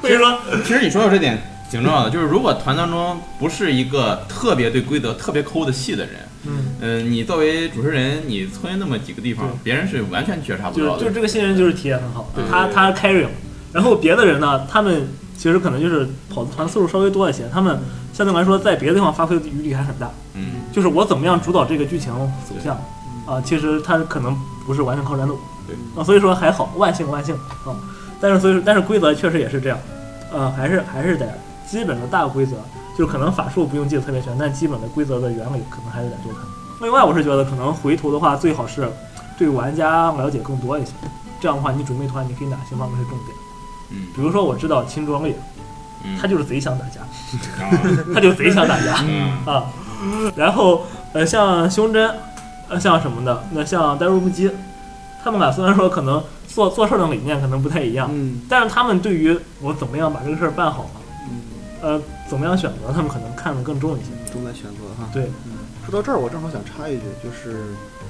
[0.01, 6.51] 所以说其实你说到这点挺重要的，就是如果团当中不是一个特别对规则特别抠的细的人，嗯。
[6.82, 11.01] 嗯、你作为主持人，你村那么几个地方，别人是完全觉察不到的。
[11.01, 13.30] 就是这个新人就是体验很好，对他他 carry 了，
[13.74, 15.07] 然后别的人呢，他们
[15.38, 17.80] 其实可能就是跑的团次数稍微多一些，他们
[18.13, 20.61] 相对来说在别的地方发挥的余地还很大，嗯。
[20.72, 22.13] 就是我怎么样主导这个剧情
[22.47, 22.76] 走向
[23.26, 24.38] 啊，其实他可能
[24.68, 25.39] 不是完全靠战斗。
[25.66, 25.76] 对。
[25.99, 27.34] 啊，所以说还好，万幸万幸
[27.66, 27.74] 啊，
[28.22, 29.80] 但是所以说但是规则确实也是这样，
[30.32, 31.26] 呃，还是还是得
[31.68, 32.55] 基本的大规则，
[32.97, 36.41] 就是可能法术不用记得特别全，但基本的规则的原理可能还是得多看。
[36.82, 38.91] 另外，我是觉得可能回头的话，最好是
[39.38, 40.91] 对玩家了解更多一些。
[41.39, 43.38] 这样的话，你准备团你可以哪些方面是重点？
[43.91, 45.36] 嗯比如说，我知道秦庄烈，
[46.03, 47.70] 嗯，他就是贼想打架，啊
[48.13, 49.66] 他就贼想打架嗯啊。
[50.36, 52.11] 然后，呃，像胸针，
[52.68, 54.49] 呃，像什么的，那像呆若木鸡，
[55.24, 60.89] 他们俩虽然说可能做做事儿的理念可能不太一样，嗯但是他们对于我怎么样把这个事儿办好
[61.86, 64.10] 呃，怎么样选择，他们可能看得更重一些。
[64.34, 65.08] 重在选择哈。
[65.14, 65.54] 对，嗯
[65.86, 67.62] 说到这儿，我正好想插一句，就是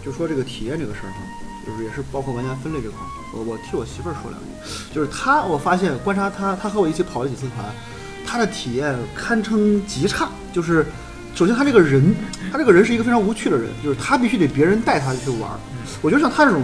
[0.04, 1.18] 就说这个体验这个事儿哈，
[1.68, 7.66] 就是也是包括玩家分类这块儿，我我替我媳妇儿说两句，就是她，我发现观察她，她和我一起跑了几次团，
[8.26, 10.86] 她的体验堪称极差，就是。
[11.36, 12.16] 首先，她这个人，
[12.50, 15.60] 她这个人是一个非常无趣的人，就是她必须得别人带她去玩儿。
[16.02, 16.64] 我觉得像她这种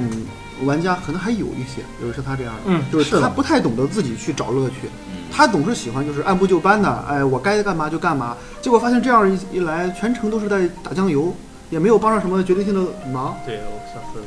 [0.64, 8.36] 玩家可能还有一些，就是像她这样的，嗯就是她不太懂得自己去找乐趣，嗯他总是喜欢就是按部就班的，哎，我该干嘛就干嘛。
[8.62, 11.34] 结果发现这样一一来，全程都是在打酱油，
[11.70, 13.36] 也没有帮上什么决定性的忙。
[13.46, 14.20] 对我上次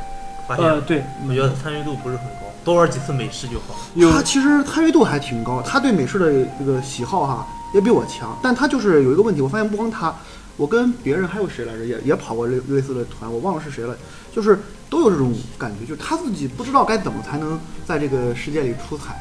[0.48, 3.76] 发现，呃，对，我觉得参与度不是很高，多玩几次美式就好。
[3.94, 10.14] 有他其实参与度还挺高，他对美式的这个喜好哈也比我强，但他就是有一个问题，我发现不光他，
[10.56, 13.96] 我跟别人还有谁来着，也也跑过类类似的团，我忘了是谁了，
[14.34, 14.58] 就是
[14.90, 19.14] 都有这种感觉，就是他自己不知道该怎么才能在这个世界里出彩。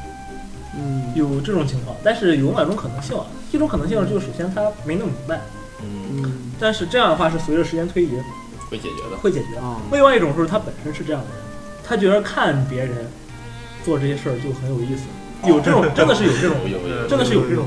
[0.78, 1.11] 嗯。
[1.15, 3.26] 有这种情况，但是有两种可能性啊。
[3.51, 5.41] 一种可能性就是首先他没弄明白，
[5.82, 6.51] 嗯，嗯。
[6.59, 8.09] 但是这样的话是随着时间推移
[8.69, 9.17] 会解决的。
[9.17, 9.57] 会解决。
[9.59, 9.78] 啊。
[9.91, 11.38] 另外一种是他本身是这样的人，
[11.84, 13.07] 他觉得看别人
[13.86, 15.03] 做这些事儿就很有意思，
[15.47, 17.07] 有这种 真的是有这种有有有。
[17.09, 17.65] 真的是有这种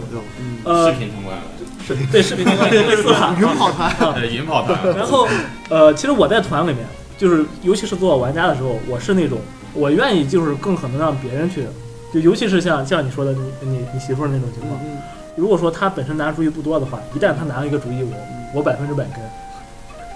[0.65, 1.45] 呃视频通关了，
[1.87, 4.15] 是对视频通关 类似的云跑团啊。
[4.17, 4.97] 呃，云跑团。
[4.97, 5.29] 然后，
[5.69, 6.85] 呃，其实我在团里面，
[7.17, 9.39] 就是尤其是做玩家的时候，我是那种
[9.75, 11.65] 我愿意就是更可能让别人去，
[12.13, 14.99] 就尤其是像像你说的你你你媳妇儿那种情况，嗯
[15.37, 18.17] 如果说他本身拿主意不多的话，一旦他拿了一个主意，我
[18.55, 19.17] 我百分之百跟。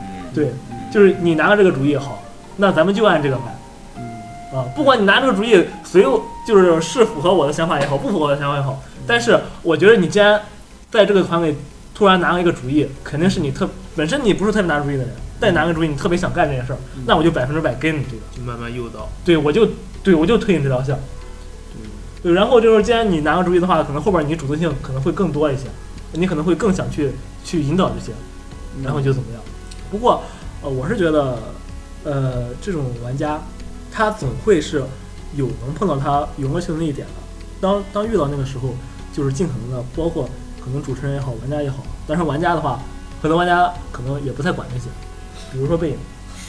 [0.00, 0.50] 嗯，对，
[0.90, 2.22] 就是你拿了这个主意好，
[2.56, 3.42] 那咱们就按这个来
[3.98, 4.02] 嗯
[4.58, 4.64] 啊。
[4.74, 10.40] 不管你拿这个主意随我就是是符合我的想法也好，不符合我的想法也好，但是我觉得你既然
[10.90, 11.54] 在这个团里
[11.94, 18.22] 突然拿了一个主意，肯定是你特本身你不是特别拿主意的人，再拿个主意你特别想干这件事儿，那我就百分之百跟你这个。
[18.34, 19.06] 就慢慢诱导。
[19.22, 19.68] 对，我就
[20.02, 20.98] 对我就推你这条线。
[22.22, 25.64] 对，然后就是既然你拿个主意的话，可能后边你主动性可能会更多一些，
[26.12, 27.12] 你可能会更想去
[27.44, 28.12] 去引导这些，
[28.82, 29.42] 然后就怎么样。
[29.90, 30.22] 不过，
[30.62, 31.38] 呃，我是觉得，
[32.04, 33.40] 呃，这种玩家
[33.90, 34.84] 他总会是
[35.34, 37.14] 有能碰到他有乐趣的那一点的。
[37.60, 38.74] 当当遇到那个时候，
[39.12, 40.28] 就是尽可能的，包括
[40.62, 42.78] 可能主持人也好，玩家也好，但是玩家的话，
[43.22, 44.88] 很多玩家可能也不太管这些，
[45.52, 45.96] 比如说背影，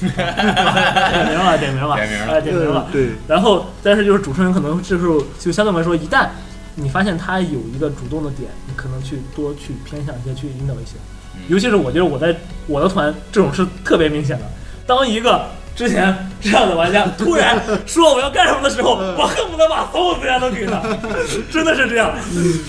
[0.10, 2.82] 点名了，点名了，点名了哎，点名了。
[2.82, 6.28] 呃对，然后，但是就是主持人可能这时候就相对来说，一旦
[6.76, 10.96] 你发现他有一个主动的点，你可能去多去偏向一些，去引导一些。
[11.48, 12.36] 尤其是我觉得我在
[12.68, 14.46] 我的团这种是特别明显的。
[14.86, 15.46] 当一个
[15.76, 20.82] 之前这样的玩家突然说我要干什么的时候，我恨不得把所有资源都给他，
[21.52, 22.12] 真的是这样。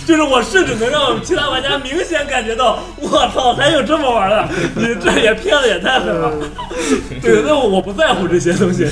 [0.07, 6.33] 就是我甚至能让其他玩家明显感觉到，我操，还有这么玩的，你这也骗的也太狠了。
[7.21, 8.89] 对，那我不在乎这些东西。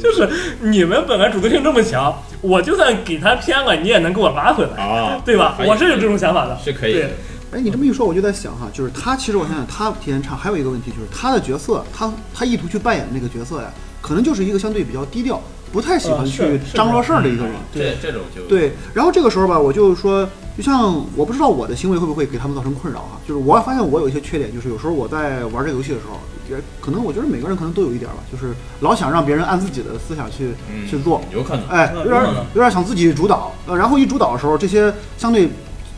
[0.00, 0.28] 就是
[0.60, 5.56] 你们本来主动性这么强，我就算给他偏了，你也能给我拉回来，啊，对吧？
[5.66, 6.56] 我是有这种想法的。
[6.62, 7.10] 是可以的对。
[7.54, 13.70] 哎，你这么一说，我就在想哈，就是他其实我想想，他提前唱还有一个问题，就是他的角色，他他意图去扮演的那个角色呀，
[14.02, 15.40] 可能就是一个相对比较低调，
[15.72, 17.54] 不太喜欢呃去张罗事儿的一个人。
[17.72, 26.18] 对这种就对，然后这个时候吧，我就说，就像我不知道我的行为会不会给他们造成困扰哈，就是我发现我有一些缺点，就是有时候我在玩这个游戏的时候，
[26.50, 31.68] 也可能我觉得每个人可能都有一点吧，就是老想让别人按自己的思想去、嗯去做，有可能。
[31.68, 32.20] 哎，有点
[32.54, 35.48] 有点想自己主导，呃，然后一主导的时候，这些相对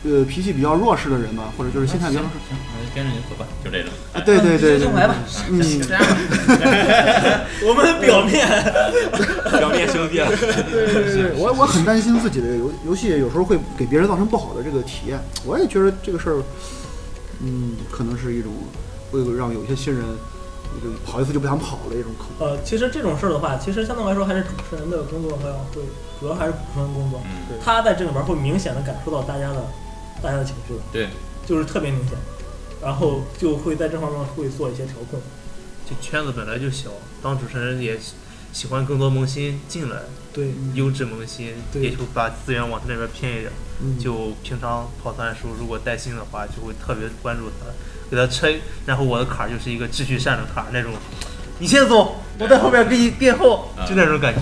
[0.05, 2.37] 呃脾气比较弱势的人吧，或者就是心态比较弱势。
[2.49, 3.91] 行，那跟着你走吧，就这种。
[4.13, 5.15] 啊，对对对对就来吧
[5.47, 8.47] 对，嗯，这样吧， 我们表面
[9.59, 10.29] 表面兄弟啊，
[10.71, 15.19] 对对对，我我很担心自己的游游戏有时候会给别人造成不好的这个体验。
[15.45, 16.43] 我也觉得这个事儿，
[17.41, 18.51] 嗯，可能是一种
[19.11, 20.03] 会让有些新人
[20.83, 22.51] 就跑一次就不想跑了一种可能。
[22.53, 25.43] 呃，其实这种事儿的话，其实相对来说还是主持人的工作会
[25.73, 25.81] 会
[26.19, 29.65] 主要还是主持人工作，嗯，他在这里边会明显的感受到大家的
[30.21, 31.07] 大家的情绪的，对，
[31.45, 32.17] 就是特别明显，
[32.81, 35.19] 然后就会在这方面会做一些调控。
[35.85, 36.89] 就圈子本来就小，
[37.21, 38.13] 当主持人也喜
[38.51, 39.97] 喜欢更多萌新进来，
[40.33, 43.51] 对，优质萌新，对也就把资源往他那边偏一点。
[43.79, 47.67] 嗯，就平常跑团的时候，如果带新的话，就会特别关注他，
[48.09, 48.59] 给他吹。
[48.85, 50.91] 然后我的坎儿就是一个秩序善的坎儿，那种，
[51.59, 54.41] 你先走，我在后面给你垫后，就那种感觉。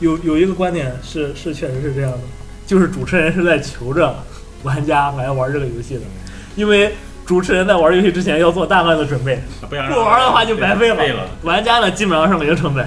[0.00, 2.20] 有有一个观点是是确实是这样的，
[2.66, 4.22] 就是主持人是在求着
[4.62, 6.00] 玩家来玩这个游戏的，
[6.56, 6.94] 因为
[7.24, 11.28] 主持人在玩游戏之前要做大量的准备，不玩的话就白费费了。
[11.42, 12.84] 玩家呢基本上是零成本。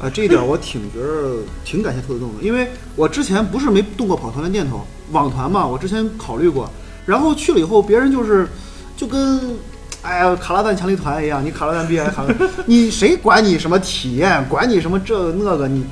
[0.00, 6.70] 啊，这一点我挺觉得挺感谢兔子洞的，因为我之前不是没动过跑团的念头，网团嘛，我之前考虑过，
[7.04, 8.48] 然后去了以后，别人就是
[8.96, 9.58] 就跟
[10.02, 15.84] 哎呀卡拉赞强力团一样，你卡拉赞 B 还卡拉赞，你谁管你什么体验，管你什么这那个，你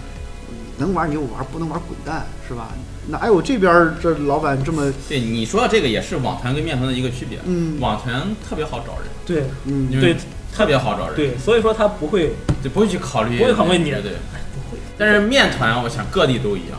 [0.79, 2.69] 能玩你就玩，不能玩滚蛋是吧？
[3.09, 7.39] 哪有这边儿这老板这么对你说的这个也是网团跟面团的一个区别。
[7.45, 10.17] 嗯网团特别好找人，对嗯因为对
[10.55, 12.33] 特别好找人，，对，所以说他不会
[12.65, 14.79] 就不会去考虑，不会考虑你对不会。
[14.99, 16.79] 但是面团，我想各地都一样，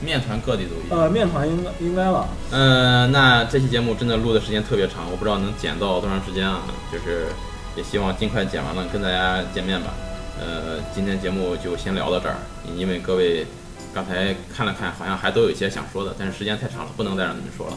[0.00, 1.00] 面团各地都一样。
[1.00, 6.62] 呃面团应该应该吧，嗯，那这期节目真的录的时间特别长，我不知道能剪到多长时间啊。
[6.92, 7.26] 就是
[7.76, 9.92] 也希望尽快剪完了跟大家见面吧。
[10.38, 12.36] 呃，今天节目就先聊到这儿，
[12.76, 13.44] 因为各位
[13.94, 17.76] 刚才看了看，好像还都有一些想说的，但是时间太长了，不能再让你们说了。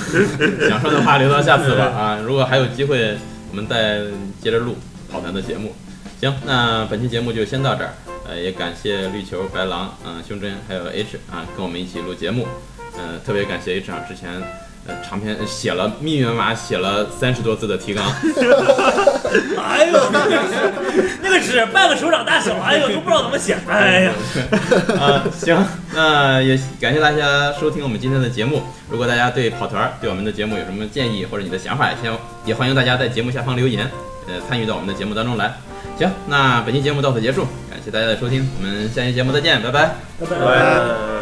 [0.68, 2.18] 想说的话留到下次吧啊！
[2.24, 3.18] 如果还有机会，
[3.50, 4.00] 我们再
[4.40, 4.76] 接着录
[5.10, 5.74] 跑团的节目。
[6.20, 7.92] 行，那本期节目就先到这儿。
[8.26, 12.46] 呃，也感谢绿球、白狼、嗯、胸针还有 H 啊，跟我们一起录节目。
[12.96, 14.30] 嗯、特别感谢 H 啊，之前
[14.86, 18.04] 呃长篇呃写了密密麻麻写了三十多字的提纲，
[19.62, 20.10] 哎呦，
[21.22, 24.12] 那个纸半个手掌大小，哎呦都不知道怎么写，哎呀，
[24.98, 25.64] 啊， 行，
[25.94, 28.62] 那也感谢大家收听我们今天的节目。
[28.90, 32.12] 如果大家对跑团儿对我们的节目有什么建议或者你的想法，也先
[32.44, 33.90] 也欢迎大家在节目下方留言，
[34.26, 35.54] 呃，参与到我们的节目当中来。
[35.98, 39.94] 行，那本期节目到此结束，感谢大家的收听，我们下期节目再见，拜拜。
[40.20, 40.36] 拜拜。
[40.36, 41.21] 拜。